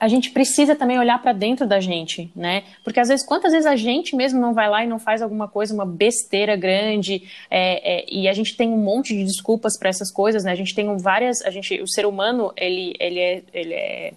a 0.01 0.09
gente 0.09 0.31
precisa 0.31 0.75
também 0.75 0.99
olhar 0.99 1.21
para 1.21 1.35
dentro 1.35 1.67
da 1.67 1.79
gente, 1.79 2.33
né? 2.35 2.65
Porque 2.83 2.99
às 2.99 3.09
vezes, 3.09 3.25
quantas 3.25 3.53
vezes 3.53 3.67
a 3.67 3.77
gente 3.77 4.17
mesmo 4.17 4.41
não 4.41 4.55
vai 4.55 4.69
lá 4.69 4.83
e 4.83 4.89
não 4.89 4.99
faz 4.99 5.21
alguma 5.21 5.47
coisa, 5.47 5.75
uma 5.75 5.85
besteira 5.85 6.57
grande, 6.57 7.23
é, 7.51 7.99
é, 7.99 8.07
e 8.11 8.27
a 8.27 8.33
gente 8.33 8.57
tem 8.57 8.71
um 8.71 8.79
monte 8.79 9.15
de 9.15 9.23
desculpas 9.25 9.79
para 9.79 9.91
essas 9.91 10.11
coisas, 10.11 10.43
né? 10.43 10.53
A 10.53 10.57
gente 10.57 10.75
tem 10.75 10.97
várias, 10.97 11.43
a 11.43 11.51
gente, 11.51 11.83
o 11.83 11.87
ser 11.87 12.07
humano, 12.07 12.51
ele, 12.57 12.95
ele 12.99 13.21
é, 13.21 13.43
ele 13.53 13.75
é 13.75 14.13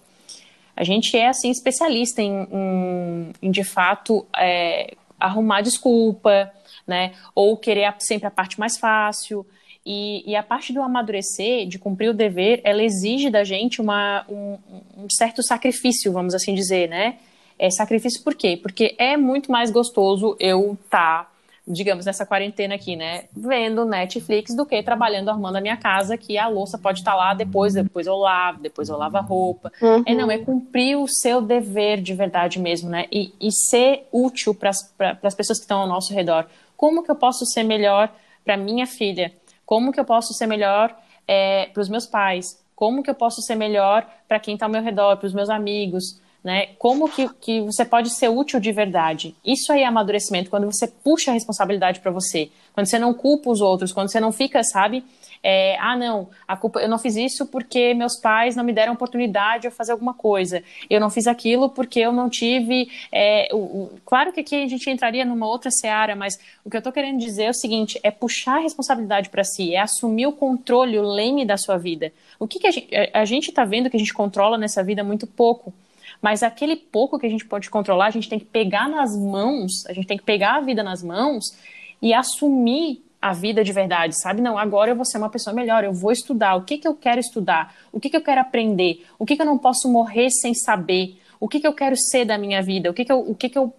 a 0.76 0.82
gente 0.82 1.16
é 1.16 1.28
assim 1.28 1.50
especialista 1.50 2.20
em, 2.20 2.48
em, 2.50 3.32
em 3.42 3.50
de 3.50 3.62
fato 3.62 4.26
é, 4.36 4.94
arrumar 5.20 5.60
desculpa, 5.60 6.50
né? 6.86 7.12
Ou 7.34 7.56
querer 7.58 7.94
sempre 7.98 8.26
a 8.26 8.30
parte 8.30 8.58
mais 8.58 8.78
fácil. 8.78 9.46
E, 9.86 10.30
e, 10.30 10.34
a 10.34 10.42
parte 10.42 10.72
do 10.72 10.80
amadurecer, 10.80 11.66
de 11.66 11.78
cumprir 11.78 12.08
o 12.08 12.14
dever, 12.14 12.60
ela 12.64 12.82
exige 12.82 13.28
da 13.28 13.44
gente 13.44 13.82
uma, 13.82 14.24
um, 14.30 14.56
um 14.96 15.06
certo 15.10 15.42
sacrifício, 15.42 16.10
vamos 16.10 16.34
assim 16.34 16.54
dizer, 16.54 16.88
né? 16.88 17.16
É 17.58 17.68
sacrifício 17.70 18.22
por 18.24 18.34
quê? 18.34 18.58
Porque 18.60 18.94
é 18.98 19.14
muito 19.16 19.52
mais 19.52 19.70
gostoso 19.70 20.36
eu 20.40 20.72
estar, 20.82 21.24
tá, 21.24 21.30
digamos, 21.68 22.06
nessa 22.06 22.24
quarentena 22.24 22.76
aqui, 22.76 22.96
né? 22.96 23.24
Vendo 23.36 23.84
Netflix 23.84 24.56
do 24.56 24.64
que 24.64 24.82
trabalhando, 24.82 25.28
arrumando 25.28 25.56
a 25.56 25.60
minha 25.60 25.76
casa, 25.76 26.16
que 26.16 26.38
a 26.38 26.48
louça 26.48 26.78
pode 26.78 27.00
estar 27.00 27.10
tá 27.12 27.16
lá, 27.18 27.34
depois, 27.34 27.74
depois 27.74 28.06
eu 28.06 28.16
lavo, 28.16 28.60
depois 28.62 28.88
eu 28.88 28.96
lavo 28.96 29.18
a 29.18 29.20
roupa. 29.20 29.70
Uhum. 29.82 30.02
É 30.06 30.14
não, 30.14 30.30
é 30.30 30.38
cumprir 30.38 30.96
o 30.96 31.06
seu 31.06 31.42
dever 31.42 32.00
de 32.00 32.14
verdade 32.14 32.58
mesmo, 32.58 32.88
né? 32.88 33.04
E, 33.12 33.34
e 33.38 33.52
ser 33.52 34.08
útil 34.10 34.54
para 34.54 34.70
as 34.70 35.34
pessoas 35.34 35.58
que 35.58 35.64
estão 35.64 35.80
ao 35.80 35.86
nosso 35.86 36.14
redor. 36.14 36.46
Como 36.74 37.02
que 37.02 37.10
eu 37.10 37.16
posso 37.16 37.44
ser 37.44 37.64
melhor 37.64 38.10
para 38.42 38.56
minha 38.56 38.86
filha? 38.86 39.30
Como 39.66 39.92
que 39.92 40.00
eu 40.00 40.04
posso 40.04 40.32
ser 40.34 40.46
melhor 40.46 40.96
é, 41.26 41.66
para 41.66 41.80
os 41.80 41.88
meus 41.88 42.06
pais? 42.06 42.62
Como 42.74 43.02
que 43.02 43.10
eu 43.10 43.14
posso 43.14 43.40
ser 43.42 43.54
melhor 43.54 44.06
para 44.28 44.40
quem 44.40 44.54
está 44.54 44.66
ao 44.66 44.72
meu 44.72 44.82
redor, 44.82 45.16
para 45.16 45.26
os 45.26 45.34
meus 45.34 45.48
amigos? 45.48 46.20
Né? 46.42 46.66
Como 46.78 47.08
que, 47.08 47.26
que 47.40 47.60
você 47.62 47.84
pode 47.84 48.10
ser 48.10 48.28
útil 48.28 48.60
de 48.60 48.70
verdade? 48.70 49.34
Isso 49.44 49.72
aí 49.72 49.80
é 49.80 49.86
amadurecimento, 49.86 50.50
quando 50.50 50.70
você 50.70 50.86
puxa 50.86 51.30
a 51.30 51.34
responsabilidade 51.34 52.00
para 52.00 52.10
você, 52.10 52.50
quando 52.74 52.86
você 52.86 52.98
não 52.98 53.14
culpa 53.14 53.50
os 53.50 53.62
outros, 53.62 53.92
quando 53.92 54.10
você 54.10 54.20
não 54.20 54.30
fica, 54.30 54.62
sabe, 54.62 55.02
é, 55.46 55.76
ah, 55.78 55.94
não, 55.94 56.30
a 56.48 56.56
culpa, 56.56 56.80
eu 56.80 56.88
não 56.88 56.98
fiz 56.98 57.16
isso 57.16 57.44
porque 57.44 57.92
meus 57.92 58.18
pais 58.18 58.56
não 58.56 58.64
me 58.64 58.72
deram 58.72 58.94
oportunidade 58.94 59.68
de 59.68 59.70
fazer 59.70 59.92
alguma 59.92 60.14
coisa. 60.14 60.64
Eu 60.88 60.98
não 60.98 61.10
fiz 61.10 61.26
aquilo 61.26 61.68
porque 61.68 62.00
eu 62.00 62.12
não 62.12 62.30
tive. 62.30 62.90
É, 63.12 63.50
o, 63.52 63.56
o, 63.56 63.90
claro 64.06 64.32
que 64.32 64.40
aqui 64.40 64.62
a 64.64 64.66
gente 64.66 64.88
entraria 64.88 65.22
numa 65.22 65.46
outra 65.46 65.70
seara, 65.70 66.16
mas 66.16 66.38
o 66.64 66.70
que 66.70 66.76
eu 66.76 66.78
estou 66.78 66.90
querendo 66.90 67.18
dizer 67.18 67.44
é 67.44 67.50
o 67.50 67.54
seguinte: 67.54 68.00
é 68.02 68.10
puxar 68.10 68.56
a 68.56 68.60
responsabilidade 68.60 69.28
para 69.28 69.44
si, 69.44 69.74
é 69.74 69.80
assumir 69.80 70.26
o 70.26 70.32
controle, 70.32 70.98
o 70.98 71.02
leme 71.02 71.44
da 71.44 71.58
sua 71.58 71.76
vida. 71.76 72.10
O 72.38 72.48
que, 72.48 72.58
que 72.58 72.86
a 73.12 73.24
gente 73.26 73.50
está 73.50 73.66
vendo 73.66 73.90
que 73.90 73.96
a 73.96 74.00
gente 74.00 74.14
controla 74.14 74.56
nessa 74.56 74.82
vida 74.82 75.04
muito 75.04 75.26
pouco. 75.26 75.74
Mas 76.22 76.42
aquele 76.42 76.76
pouco 76.76 77.18
que 77.18 77.26
a 77.26 77.30
gente 77.30 77.44
pode 77.44 77.68
controlar, 77.68 78.06
a 78.06 78.10
gente 78.10 78.30
tem 78.30 78.38
que 78.38 78.46
pegar 78.46 78.88
nas 78.88 79.14
mãos, 79.14 79.84
a 79.86 79.92
gente 79.92 80.06
tem 80.06 80.16
que 80.16 80.24
pegar 80.24 80.54
a 80.54 80.60
vida 80.62 80.82
nas 80.82 81.02
mãos 81.02 81.54
e 82.00 82.14
assumir 82.14 83.03
a 83.24 83.32
vida 83.32 83.64
de 83.64 83.72
verdade, 83.72 84.20
sabe? 84.20 84.42
Não, 84.42 84.58
agora 84.58 84.90
eu 84.90 84.94
vou 84.94 85.06
ser 85.06 85.16
uma 85.16 85.30
pessoa 85.30 85.56
melhor, 85.56 85.82
eu 85.82 85.94
vou 85.94 86.12
estudar. 86.12 86.56
O 86.56 86.62
que, 86.62 86.76
que 86.76 86.86
eu 86.86 86.94
quero 86.94 87.18
estudar? 87.18 87.74
O 87.90 87.98
que, 87.98 88.10
que 88.10 88.16
eu 88.18 88.20
quero 88.20 88.42
aprender? 88.42 89.06
O 89.18 89.24
que, 89.24 89.34
que 89.34 89.40
eu 89.40 89.46
não 89.46 89.56
posso 89.56 89.90
morrer 89.90 90.28
sem 90.28 90.52
saber? 90.52 91.18
O 91.40 91.48
que, 91.48 91.58
que 91.58 91.66
eu 91.66 91.72
quero 91.72 91.96
ser 91.96 92.26
da 92.26 92.36
minha 92.36 92.60
vida? 92.62 92.90
O 92.90 92.92
que, 92.92 93.02
que 93.02 93.10
eu. 93.10 93.20
O 93.20 93.34
que, 93.34 93.48
que 93.48 93.56
eu 93.56 93.72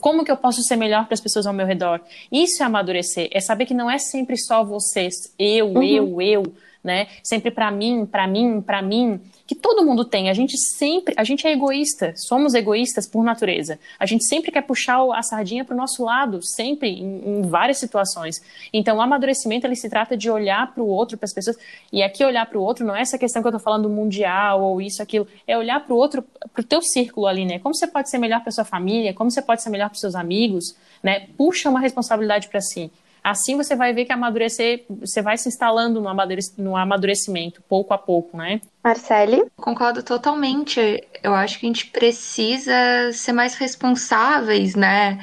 como 0.00 0.24
que 0.24 0.30
eu 0.30 0.36
posso 0.36 0.60
ser 0.62 0.76
melhor 0.76 1.06
para 1.06 1.14
as 1.14 1.20
pessoas 1.20 1.46
ao 1.46 1.54
meu 1.54 1.64
redor? 1.64 2.00
Isso 2.32 2.62
é 2.62 2.66
amadurecer, 2.66 3.28
é 3.30 3.40
saber 3.40 3.64
que 3.64 3.72
não 3.72 3.90
é 3.90 3.96
sempre 3.96 4.36
só 4.36 4.62
vocês, 4.62 5.14
eu, 5.38 5.68
uhum. 5.68 5.82
eu, 5.82 6.20
eu, 6.20 6.42
né? 6.82 7.08
Sempre 7.22 7.50
para 7.50 7.70
mim, 7.70 8.06
para 8.06 8.26
mim, 8.26 8.60
para 8.60 8.82
mim 8.82 9.20
que 9.46 9.54
todo 9.54 9.84
mundo 9.84 10.04
tem. 10.04 10.30
A 10.30 10.32
gente 10.32 10.56
sempre, 10.56 11.12
a 11.16 11.24
gente 11.24 11.44
é 11.46 11.52
egoísta, 11.52 12.14
somos 12.16 12.54
egoístas 12.54 13.08
por 13.08 13.24
natureza. 13.24 13.80
A 13.98 14.06
gente 14.06 14.24
sempre 14.24 14.52
quer 14.52 14.62
puxar 14.62 15.00
a 15.12 15.22
sardinha 15.22 15.64
para 15.64 15.74
o 15.74 15.76
nosso 15.76 16.04
lado, 16.04 16.40
sempre, 16.40 16.88
em, 16.88 17.40
em, 17.40 17.42
várias 17.42 17.78
situações. 17.78 18.40
Então, 18.72 18.98
o 18.98 19.00
amadurecimento 19.00 19.66
ele 19.66 19.74
se 19.74 19.90
trata 19.90 20.16
de 20.16 20.30
olhar 20.30 20.72
para 20.72 20.82
o 20.82 20.86
outro, 20.86 21.18
para 21.18 21.24
as 21.24 21.34
pessoas. 21.34 21.56
E 21.92 22.00
aqui 22.02 22.24
olhar 22.24 22.46
para 22.46 22.58
o 22.58 22.62
outro 22.62 22.86
não 22.86 22.94
é 22.94 23.00
essa 23.00 23.18
questão 23.18 23.42
que 23.42 23.48
eu 23.48 23.50
estou 23.50 23.60
falando 23.60 23.90
mundial 23.90 24.62
ou 24.62 24.80
isso, 24.80 25.02
aquilo. 25.02 25.26
É 25.46 25.58
olhar 25.58 25.84
para 25.84 25.92
o 25.92 25.96
outro, 25.96 26.22
para 26.52 26.60
o 26.60 26.64
teu 26.64 26.80
círculo 26.80 27.26
ali, 27.26 27.44
né? 27.44 27.58
Como 27.58 27.74
você 27.74 27.88
pode 27.88 28.08
ser 28.08 28.18
melhor 28.18 28.40
para 28.42 28.52
sua 28.52 28.64
família? 28.64 29.12
Como 29.12 29.30
você 29.30 29.42
pode 29.42 29.62
ser 29.62 29.70
melhor 29.70 29.90
para 29.90 29.98
seus 29.98 30.14
amigos? 30.14 30.76
Né? 31.02 31.26
Puxa 31.36 31.68
uma 31.68 31.80
responsabilidade 31.80 32.48
para 32.48 32.60
si. 32.60 32.90
Assim 33.22 33.56
você 33.56 33.76
vai 33.76 33.92
ver 33.92 34.04
que 34.04 34.12
amadurecer, 34.12 34.84
você 34.88 35.20
vai 35.20 35.36
se 35.36 35.48
instalando 35.48 36.00
no 36.00 36.76
amadurecimento, 36.76 37.62
pouco 37.68 37.92
a 37.92 37.98
pouco, 37.98 38.36
né? 38.36 38.60
Marcele? 38.82 39.44
Concordo 39.56 40.02
totalmente. 40.02 41.02
Eu 41.22 41.34
acho 41.34 41.58
que 41.58 41.66
a 41.66 41.68
gente 41.68 41.86
precisa 41.86 42.72
ser 43.12 43.32
mais 43.32 43.54
responsáveis, 43.54 44.74
né? 44.74 45.18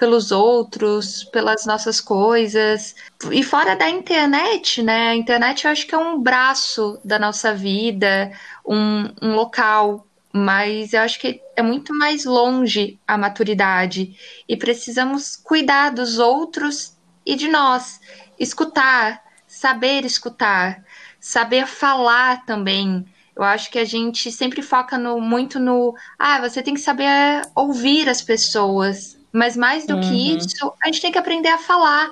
pelos 0.00 0.32
outros, 0.32 1.24
pelas 1.24 1.66
nossas 1.66 2.00
coisas. 2.00 2.96
E 3.30 3.42
fora 3.42 3.76
da 3.76 3.90
internet, 3.90 4.82
né? 4.82 5.10
A 5.10 5.14
internet 5.14 5.66
eu 5.66 5.70
acho 5.70 5.86
que 5.86 5.94
é 5.94 5.98
um 5.98 6.18
braço 6.18 6.98
da 7.04 7.18
nossa 7.18 7.52
vida, 7.52 8.32
um, 8.66 9.10
um 9.20 9.34
local, 9.34 10.06
mas 10.32 10.94
eu 10.94 11.02
acho 11.02 11.20
que 11.20 11.42
é 11.54 11.62
muito 11.62 11.94
mais 11.94 12.24
longe 12.24 12.98
a 13.06 13.18
maturidade 13.18 14.16
e 14.48 14.56
precisamos 14.56 15.36
cuidar 15.36 15.90
dos 15.90 16.18
outros 16.18 16.96
e 17.30 17.36
de 17.36 17.46
nós, 17.46 18.00
escutar, 18.40 19.22
saber 19.46 20.04
escutar, 20.04 20.82
saber 21.20 21.64
falar 21.64 22.44
também. 22.44 23.06
Eu 23.36 23.44
acho 23.44 23.70
que 23.70 23.78
a 23.78 23.84
gente 23.84 24.32
sempre 24.32 24.62
foca 24.62 24.98
no, 24.98 25.20
muito 25.20 25.60
no, 25.60 25.94
ah, 26.18 26.40
você 26.40 26.60
tem 26.60 26.74
que 26.74 26.80
saber 26.80 27.08
ouvir 27.54 28.08
as 28.08 28.20
pessoas, 28.20 29.16
mas 29.32 29.56
mais 29.56 29.86
do 29.86 29.94
uhum. 29.94 30.00
que 30.00 30.36
isso, 30.36 30.72
a 30.82 30.88
gente 30.88 31.00
tem 31.00 31.12
que 31.12 31.18
aprender 31.18 31.50
a 31.50 31.58
falar. 31.58 32.10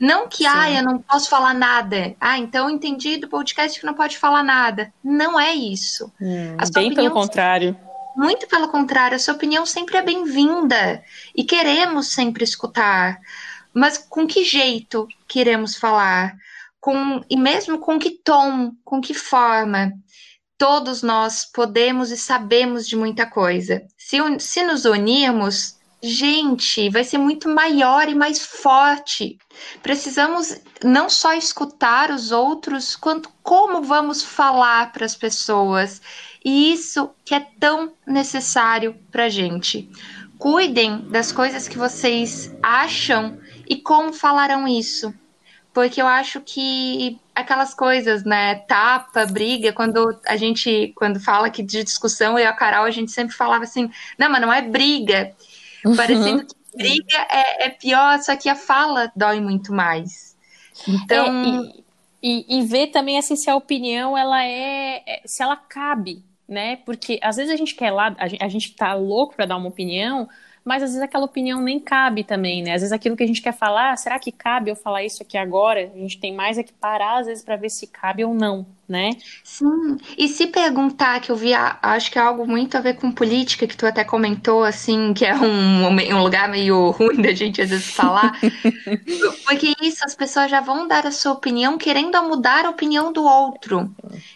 Não 0.00 0.28
que, 0.28 0.38
Sim. 0.38 0.50
ah, 0.52 0.70
eu 0.72 0.82
não 0.82 0.98
posso 0.98 1.30
falar 1.30 1.54
nada. 1.54 2.16
Ah, 2.20 2.36
então 2.36 2.68
entendi 2.68 3.16
do 3.16 3.28
podcast 3.28 3.78
que 3.78 3.86
não 3.86 3.94
pode 3.94 4.18
falar 4.18 4.42
nada. 4.42 4.92
Não 5.04 5.38
é 5.38 5.54
isso. 5.54 6.12
Hum, 6.20 6.56
bem 6.74 6.92
pelo 6.92 7.12
contrário. 7.12 7.76
Muito 8.16 8.48
pelo 8.48 8.66
contrário, 8.66 9.14
a 9.14 9.18
sua 9.20 9.34
opinião 9.34 9.64
sempre 9.64 9.96
é 9.96 10.02
bem-vinda 10.02 11.00
e 11.36 11.44
queremos 11.44 12.08
sempre 12.08 12.42
escutar. 12.42 13.20
Mas 13.72 13.98
com 13.98 14.26
que 14.26 14.44
jeito 14.44 15.06
queremos 15.26 15.76
falar? 15.76 16.34
Com, 16.80 17.22
e 17.28 17.36
mesmo 17.36 17.78
com 17.78 17.98
que 17.98 18.10
tom, 18.10 18.72
com 18.84 19.00
que 19.00 19.14
forma? 19.14 19.92
Todos 20.56 21.02
nós 21.02 21.44
podemos 21.44 22.10
e 22.10 22.16
sabemos 22.16 22.88
de 22.88 22.96
muita 22.96 23.26
coisa. 23.26 23.82
Se, 23.96 24.18
se 24.40 24.64
nos 24.64 24.84
unirmos, 24.84 25.78
gente, 26.02 26.88
vai 26.90 27.04
ser 27.04 27.18
muito 27.18 27.48
maior 27.48 28.08
e 28.08 28.14
mais 28.14 28.44
forte. 28.44 29.38
Precisamos 29.82 30.60
não 30.82 31.08
só 31.08 31.34
escutar 31.34 32.10
os 32.10 32.30
outros, 32.30 32.96
quanto 32.96 33.30
como 33.42 33.82
vamos 33.82 34.22
falar 34.22 34.92
para 34.92 35.04
as 35.04 35.14
pessoas. 35.14 36.00
E 36.44 36.72
isso 36.72 37.10
que 37.24 37.34
é 37.34 37.46
tão 37.58 37.92
necessário 38.06 38.94
para 39.10 39.28
gente. 39.28 39.90
Cuidem 40.38 41.00
das 41.08 41.32
coisas 41.32 41.66
que 41.66 41.76
vocês 41.76 42.54
acham 42.62 43.38
e 43.68 43.76
como 43.76 44.12
falarão 44.12 44.66
isso. 44.66 45.12
Porque 45.72 46.00
eu 46.00 46.06
acho 46.06 46.40
que 46.40 47.20
aquelas 47.34 47.72
coisas, 47.72 48.24
né? 48.24 48.56
Tapa, 48.56 49.26
briga, 49.26 49.72
quando 49.72 50.18
a 50.26 50.36
gente, 50.36 50.92
quando 50.96 51.20
fala 51.20 51.50
que 51.50 51.62
de 51.62 51.84
discussão, 51.84 52.38
eu 52.38 52.44
e 52.44 52.46
a 52.46 52.52
Carol, 52.52 52.84
a 52.84 52.90
gente 52.90 53.12
sempre 53.12 53.36
falava 53.36 53.64
assim, 53.64 53.90
não, 54.18 54.28
mas 54.28 54.40
não 54.40 54.52
é 54.52 54.62
briga 54.62 55.34
Uhum. 55.84 55.96
Parecendo 55.96 56.44
que 56.44 56.54
briga 56.76 57.26
é, 57.30 57.66
é, 57.66 57.70
pior, 57.70 58.18
só 58.20 58.36
que 58.36 58.48
a 58.48 58.54
fala 58.54 59.12
dói 59.14 59.40
muito 59.40 59.72
mais. 59.72 60.36
Então. 60.86 61.44
É, 61.44 61.84
e, 62.22 62.48
e, 62.48 62.58
e, 62.58 62.62
ver 62.62 62.88
também 62.88 63.18
assim, 63.18 63.36
se 63.36 63.48
a 63.48 63.56
opinião 63.56 64.16
ela 64.16 64.44
é, 64.44 65.02
é. 65.06 65.22
se 65.24 65.42
ela 65.42 65.56
cabe, 65.56 66.22
né? 66.48 66.76
Porque 66.84 67.18
às 67.22 67.36
vezes 67.36 67.52
a 67.52 67.56
gente 67.56 67.74
quer 67.74 67.90
lá, 67.90 68.14
a 68.18 68.28
gente, 68.28 68.42
a 68.42 68.48
gente 68.48 68.74
tá 68.74 68.94
louco 68.94 69.34
para 69.34 69.46
dar 69.46 69.56
uma 69.56 69.68
opinião, 69.68 70.28
mas 70.68 70.82
às 70.82 70.90
vezes 70.90 71.02
aquela 71.02 71.24
opinião 71.24 71.62
nem 71.62 71.80
cabe 71.80 72.22
também, 72.22 72.62
né? 72.62 72.74
Às 72.74 72.82
vezes 72.82 72.92
aquilo 72.92 73.16
que 73.16 73.22
a 73.22 73.26
gente 73.26 73.40
quer 73.40 73.56
falar, 73.56 73.96
será 73.96 74.18
que 74.18 74.30
cabe 74.30 74.70
eu 74.70 74.76
falar 74.76 75.02
isso 75.02 75.22
aqui 75.22 75.38
agora? 75.38 75.90
A 75.94 75.98
gente 75.98 76.18
tem 76.18 76.34
mais 76.34 76.58
é 76.58 76.62
que 76.62 76.74
parar 76.74 77.20
às 77.20 77.26
vezes 77.26 77.42
para 77.42 77.56
ver 77.56 77.70
se 77.70 77.86
cabe 77.86 78.22
ou 78.22 78.34
não, 78.34 78.66
né? 78.86 79.12
Sim. 79.42 79.96
E 80.16 80.28
se 80.28 80.46
perguntar, 80.48 81.20
que 81.20 81.32
eu 81.32 81.36
vi, 81.36 81.54
acho 81.54 82.10
que 82.10 82.18
é 82.18 82.22
algo 82.22 82.46
muito 82.46 82.76
a 82.76 82.80
ver 82.80 82.96
com 82.96 83.10
política, 83.10 83.66
que 83.66 83.76
tu 83.76 83.86
até 83.86 84.04
comentou, 84.04 84.62
assim, 84.62 85.14
que 85.14 85.24
é 85.24 85.34
um, 85.34 85.86
um 85.86 86.22
lugar 86.22 86.50
meio 86.50 86.90
ruim 86.92 87.22
da 87.22 87.32
gente 87.32 87.62
às 87.62 87.70
vezes 87.70 87.90
falar. 87.90 88.38
porque 89.48 89.74
isso, 89.80 90.04
as 90.04 90.14
pessoas 90.14 90.50
já 90.50 90.60
vão 90.60 90.86
dar 90.86 91.06
a 91.06 91.10
sua 91.10 91.32
opinião 91.32 91.78
querendo 91.78 92.22
mudar 92.24 92.66
a 92.66 92.70
opinião 92.70 93.10
do 93.10 93.24
outro. 93.24 93.90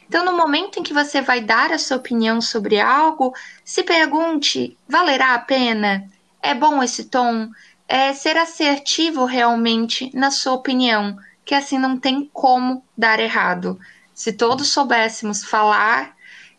Então, 0.08 0.24
no 0.24 0.34
momento 0.34 0.78
em 0.78 0.82
que 0.82 0.94
você 0.94 1.20
vai 1.20 1.42
dar 1.42 1.72
a 1.72 1.78
sua 1.78 1.98
opinião 1.98 2.40
sobre 2.40 2.80
algo, 2.80 3.34
se 3.62 3.82
pergunte: 3.82 4.78
valerá 4.88 5.34
a 5.34 5.38
pena? 5.38 6.10
É 6.42 6.54
bom 6.54 6.82
esse 6.82 7.04
tom? 7.04 7.48
É 7.86 8.12
ser 8.12 8.36
assertivo 8.36 9.24
realmente 9.24 10.10
na 10.12 10.30
sua 10.30 10.54
opinião, 10.54 11.16
que 11.44 11.54
assim 11.54 11.78
não 11.78 11.96
tem 11.96 12.28
como 12.32 12.84
dar 12.98 13.20
errado. 13.20 13.78
Se 14.12 14.32
todos 14.32 14.68
soubéssemos 14.68 15.44
falar 15.44 16.14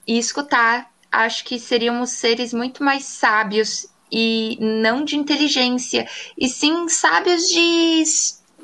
e 0.07 0.17
escutar, 0.17 0.89
acho 1.11 1.43
que 1.43 1.59
seríamos 1.59 2.11
seres 2.11 2.53
muito 2.53 2.83
mais 2.83 3.03
sábios 3.03 3.87
e 4.11 4.57
não 4.59 5.03
de 5.03 5.17
inteligência, 5.17 6.07
e 6.37 6.47
sim 6.47 6.87
sábios 6.87 7.43
de, 7.43 8.03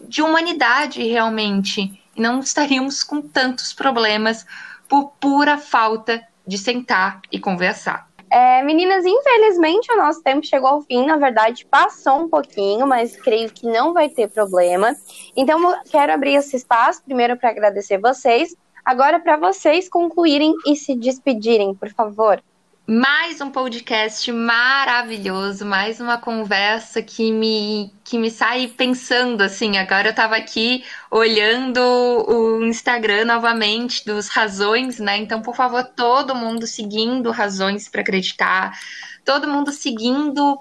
de 0.08 0.22
humanidade 0.22 1.04
realmente. 1.04 2.02
E 2.16 2.22
não 2.22 2.40
estaríamos 2.40 3.04
com 3.04 3.22
tantos 3.22 3.74
problemas 3.74 4.46
por 4.88 5.10
pura 5.20 5.58
falta 5.58 6.24
de 6.46 6.58
sentar 6.58 7.22
e 7.32 7.40
conversar. 7.40 8.09
É, 8.32 8.62
meninas, 8.64 9.06
infelizmente 9.06 9.92
o 9.92 9.98
nosso 9.98 10.22
tempo 10.22 10.46
chegou 10.46 10.70
ao 10.70 10.82
fim. 10.82 11.06
Na 11.06 11.18
verdade, 11.18 11.66
passou 11.66 12.22
um 12.22 12.30
pouquinho, 12.30 12.86
mas 12.86 13.16
creio 13.16 13.52
que 13.52 13.66
não 13.66 13.94
vai 13.94 14.10
ter 14.10 14.30
problema. 14.30 14.96
Então, 15.36 15.60
quero 15.90 16.14
abrir 16.14 16.36
esse 16.36 16.56
espaço 16.56 17.04
primeiro 17.04 17.38
para 17.38 17.50
agradecer 17.50 17.98
vocês. 17.98 18.56
Agora, 18.86 19.20
para 19.20 19.38
vocês 19.38 19.90
concluírem 19.90 20.54
e 20.66 20.76
se 20.76 20.96
despedirem, 20.96 21.74
por 21.76 21.90
favor 21.90 22.42
mais 22.90 23.40
um 23.40 23.52
podcast 23.52 24.32
maravilhoso, 24.32 25.64
mais 25.64 26.00
uma 26.00 26.18
conversa 26.18 27.04
que 27.04 27.32
me, 27.32 27.94
que 28.04 28.18
me 28.18 28.32
sai 28.32 28.66
pensando 28.66 29.44
assim. 29.44 29.78
Agora 29.78 30.08
eu 30.08 30.10
estava 30.10 30.36
aqui 30.36 30.84
olhando 31.12 31.80
o 31.80 32.66
Instagram 32.66 33.26
novamente 33.26 34.04
dos 34.04 34.28
Razões, 34.28 34.98
né? 34.98 35.18
Então, 35.18 35.40
por 35.40 35.56
favor, 35.56 35.84
todo 35.84 36.34
mundo 36.34 36.66
seguindo 36.66 37.30
Razões 37.30 37.88
para 37.88 38.02
Acreditar, 38.02 38.76
todo 39.24 39.48
mundo 39.48 39.72
seguindo. 39.72 40.60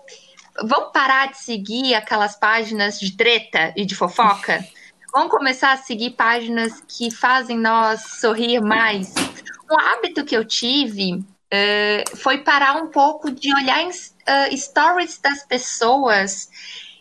Vamos 0.63 0.93
parar 0.93 1.31
de 1.31 1.39
seguir 1.39 1.95
aquelas 1.95 2.39
páginas 2.39 3.01
de 3.01 3.17
treta 3.17 3.73
e 3.75 3.87
de 3.87 3.95
fofoca? 3.95 4.63
Vamos 5.15 5.31
começar 5.31 5.73
a 5.73 5.79
seguir 5.79 6.11
páginas 6.11 6.83
que 6.87 7.11
fazem 7.11 7.57
nós 7.57 8.03
sorrir 8.21 8.61
mais. 8.61 9.15
Um 9.71 9.81
hábito 9.81 10.27
que 10.27 10.37
eu 10.37 10.45
tive 10.45 11.25
uh, 11.53 12.17
foi 12.17 12.39
parar 12.39 12.77
um 12.83 12.89
pouco 12.89 13.31
de 13.31 13.55
olhar 13.55 13.83
em, 13.83 13.89
uh, 13.89 14.57
stories 14.57 15.19
das 15.19 15.45
pessoas 15.45 16.51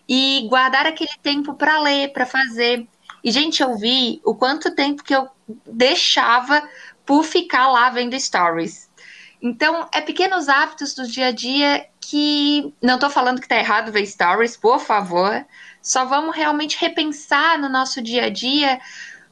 e 0.08 0.48
guardar 0.50 0.86
aquele 0.86 1.12
tempo 1.22 1.54
para 1.54 1.80
ler, 1.82 2.14
para 2.14 2.26
fazer. 2.26 2.88
E, 3.24 3.32
gente, 3.32 3.62
eu 3.62 3.78
vi 3.78 4.22
o 4.24 4.34
quanto 4.34 4.74
tempo 4.74 5.04
que 5.04 5.16
eu 5.16 5.28
deixava 5.66 6.68
por 7.06 7.24
ficar 7.24 7.70
lá 7.70 7.90
vendo 7.90 8.20
stories. 8.20 8.90
Então, 9.42 9.88
é 9.94 10.02
pequenos 10.02 10.50
hábitos 10.50 10.94
do 10.94 11.06
dia 11.08 11.28
a 11.28 11.32
dia 11.32 11.86
que 12.00 12.74
não 12.82 12.96
estou 12.96 13.10
falando 13.10 13.42
que 13.42 13.48
tá 13.48 13.58
errado 13.58 13.92
ver 13.92 14.06
stories, 14.06 14.56
por 14.56 14.80
favor. 14.80 15.46
Só 15.82 16.06
vamos 16.06 16.36
realmente 16.36 16.78
repensar 16.80 17.60
no 17.60 17.70
nosso 17.70 18.02
dia 18.02 18.26
a 18.26 18.30
dia 18.30 18.80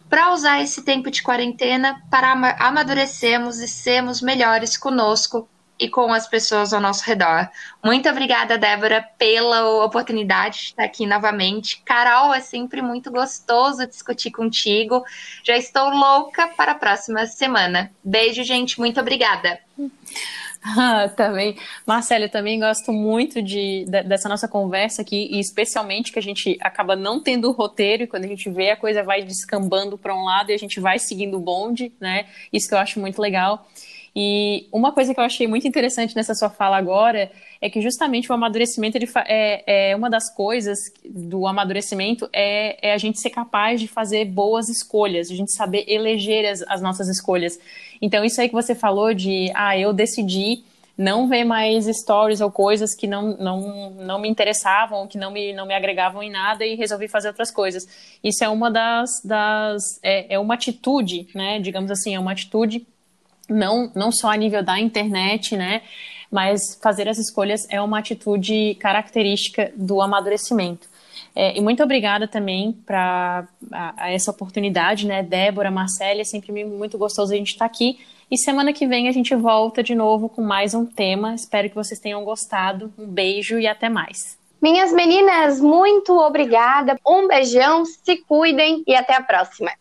para 0.10 0.34
usar 0.34 0.62
esse 0.62 0.84
tempo 0.84 1.10
de 1.10 1.24
quarentena 1.24 2.02
para 2.10 2.32
amadurecermos 2.60 3.60
e 3.60 3.68
sermos 3.68 4.22
melhores 4.22 4.78
conosco 4.78 5.48
e 5.78 5.90
com 5.90 6.14
as 6.14 6.28
pessoas 6.28 6.74
ao 6.74 6.80
nosso 6.80 7.04
redor. 7.04 7.50
Muito 7.84 8.08
obrigada, 8.10 8.58
Débora, 8.58 9.06
pela 9.18 9.84
oportunidade 9.84 10.58
de 10.58 10.64
estar 10.68 10.84
aqui 10.84 11.06
novamente. 11.06 11.82
Carol, 11.84 12.34
é 12.34 12.40
sempre 12.40 12.82
muito 12.82 13.12
gostoso 13.12 13.86
discutir 13.86 14.32
contigo. 14.32 15.04
Já 15.44 15.58
estou 15.58 15.90
louca 15.90 16.48
para 16.50 16.72
a 16.72 16.76
próxima 16.76 17.26
semana. 17.26 17.92
Beijo, 18.04 18.44
gente. 18.44 18.80
Muito 18.80 19.00
obrigada. 19.00 19.60
Ah, 20.66 21.08
também. 21.16 21.56
Marcelo, 21.86 22.26
eu 22.26 22.30
também 22.30 22.60
gosto 22.60 22.92
muito 22.92 23.42
de, 23.42 23.86
de, 23.86 24.04
dessa 24.04 24.28
nossa 24.28 24.48
conversa 24.48 25.04
aqui, 25.04 25.30
e 25.32 25.40
especialmente 25.40 26.12
que 26.12 26.18
a 26.18 26.22
gente 26.22 26.58
acaba 26.60 26.96
não 26.96 27.22
tendo 27.22 27.50
o 27.50 27.52
roteiro, 27.52 28.04
e 28.04 28.08
quando 28.08 28.26
a 28.26 28.28
gente 28.28 28.50
vê 28.50 28.72
a 28.72 28.78
coisa 28.78 29.04
vai 29.04 29.24
descambando 29.24 29.98
para 29.98 30.16
um 30.16 30.24
lado 30.24 30.50
e 30.50 30.54
a 30.54 30.58
gente 30.58 30.80
vai 30.80 30.98
seguindo 30.98 31.38
o 31.38 31.40
bonde, 31.40 31.94
né? 32.00 32.26
Isso 32.52 32.68
que 32.68 32.74
eu 32.74 32.80
acho 32.80 33.00
muito 33.00 33.22
legal. 33.22 33.68
E 34.16 34.70
uma 34.72 34.94
coisa 34.94 35.14
que 35.14 35.20
eu 35.20 35.24
achei 35.26 35.46
muito 35.46 35.68
interessante 35.68 36.16
nessa 36.16 36.34
sua 36.34 36.50
fala 36.50 36.78
agora 36.78 37.30
é 37.60 37.70
que 37.70 37.82
justamente 37.82 38.32
o 38.32 38.34
amadurecimento 38.34 38.98
ele 38.98 39.10
é, 39.28 39.90
é 39.92 39.96
uma 39.96 40.10
das 40.10 40.34
coisas 40.34 40.80
do 41.04 41.46
amadurecimento 41.46 42.30
é, 42.32 42.90
é, 42.90 42.94
a 42.94 42.98
gente 42.98 43.20
ser 43.20 43.30
capaz 43.30 43.82
de 43.82 43.90
fazer 43.90 44.24
boas 44.24 44.70
escolhas, 44.70 45.30
a 45.30 45.36
gente 45.36 45.52
saber 45.52 45.84
eleger 45.86 46.50
as, 46.50 46.62
as 46.62 46.82
nossas 46.82 47.10
escolhas. 47.10 47.60
Então 48.02 48.24
isso 48.24 48.40
aí 48.40 48.48
que 48.48 48.56
você 48.56 48.74
falou 48.74 49.14
de 49.14 49.52
ah 49.54 49.78
eu 49.78 49.92
decidi 49.92 50.64
não 50.98 51.28
ver 51.28 51.44
mais 51.44 51.86
stories 51.86 52.40
ou 52.40 52.50
coisas 52.50 52.96
que 52.96 53.06
não, 53.08 53.36
não, 53.36 53.90
não 53.96 54.18
me 54.18 54.30
interessavam, 54.30 55.08
que 55.08 55.18
não 55.18 55.30
me, 55.30 55.52
não 55.52 55.66
me 55.66 55.74
agregavam 55.74 56.24
em 56.24 56.30
nada 56.30 56.66
e 56.66 56.76
resolvi 56.76 57.10
fazer 57.10 57.28
outras 57.28 57.52
coisas. 57.52 57.86
Isso 58.24 58.46
é 58.46 58.48
uma 58.48 58.72
das, 58.72 59.10
das 59.26 60.00
é, 60.02 60.36
é 60.36 60.40
uma 60.40 60.54
atitude, 60.54 61.28
né? 61.36 61.60
Digamos 61.60 61.92
assim, 61.92 62.16
é 62.16 62.20
uma 62.20 62.32
atitude 62.32 62.88
não, 63.50 63.92
não 63.96 64.12
só 64.12 64.32
a 64.32 64.36
nível 64.36 64.64
da 64.64 64.80
internet, 64.80 65.56
né? 65.56 65.82
mas 66.32 66.78
fazer 66.82 67.08
as 67.08 67.18
escolhas 67.18 67.66
é 67.70 67.82
uma 67.82 68.00
atitude 68.00 68.76
característica 68.76 69.72
do 69.76 70.02
amadurecimento. 70.02 70.90
É, 71.34 71.58
e 71.58 71.62
muito 71.62 71.82
obrigada 71.82 72.28
também 72.28 72.74
para 72.86 73.48
essa 74.00 74.32
oportunidade, 74.32 75.08
né, 75.08 75.24
Débora, 75.24 75.72
Marcela, 75.72 76.22
é 76.22 76.24
sempre 76.24 76.52
muito 76.66 76.98
gostoso 76.98 77.34
a 77.34 77.38
gente 77.38 77.52
estar 77.52 77.66
aqui. 77.66 78.00
E 78.30 78.38
semana 78.38 78.74
que 78.74 78.88
vem 78.88 79.08
a 79.08 79.12
gente 79.12 79.36
volta 79.36 79.84
de 79.84 79.94
novo 79.94 80.28
com 80.28 80.42
mais 80.42 80.74
um 80.74 80.86
tema. 80.86 81.36
Espero 81.36 81.70
que 81.70 81.76
vocês 81.76 82.00
tenham 82.00 82.24
gostado. 82.24 82.92
Um 82.98 83.06
beijo 83.06 83.60
e 83.60 83.68
até 83.68 83.88
mais. 83.88 84.38
Minhas 84.62 84.92
meninas, 84.92 85.62
muito 85.62 86.12
obrigada. 86.18 86.98
Um 87.08 87.28
beijão, 87.28 87.86
se 87.86 88.18
cuidem 88.18 88.84
e 88.88 88.96
até 88.96 89.16
a 89.16 89.22
próxima. 89.22 89.72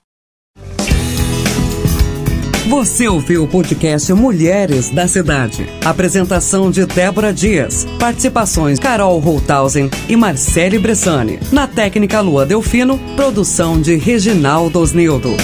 Você 2.68 3.07
ouviu 3.07 3.44
o 3.44 3.46
podcast 3.46 4.11
Mulheres 4.14 4.88
da 4.88 5.07
Cidade. 5.07 5.68
Apresentação 5.85 6.70
de 6.70 6.87
Débora 6.87 7.31
Dias. 7.31 7.87
Participações 7.98 8.79
Carol 8.79 9.18
Holthausen 9.18 9.90
e 10.09 10.16
Marcele 10.16 10.79
Bressani. 10.79 11.38
Na 11.53 11.66
técnica 11.66 12.22
Lua 12.22 12.46
Delfino, 12.46 12.98
produção 13.16 13.79
de 13.79 13.96
Reginaldo 13.96 14.81
Osnildo. 14.81 15.37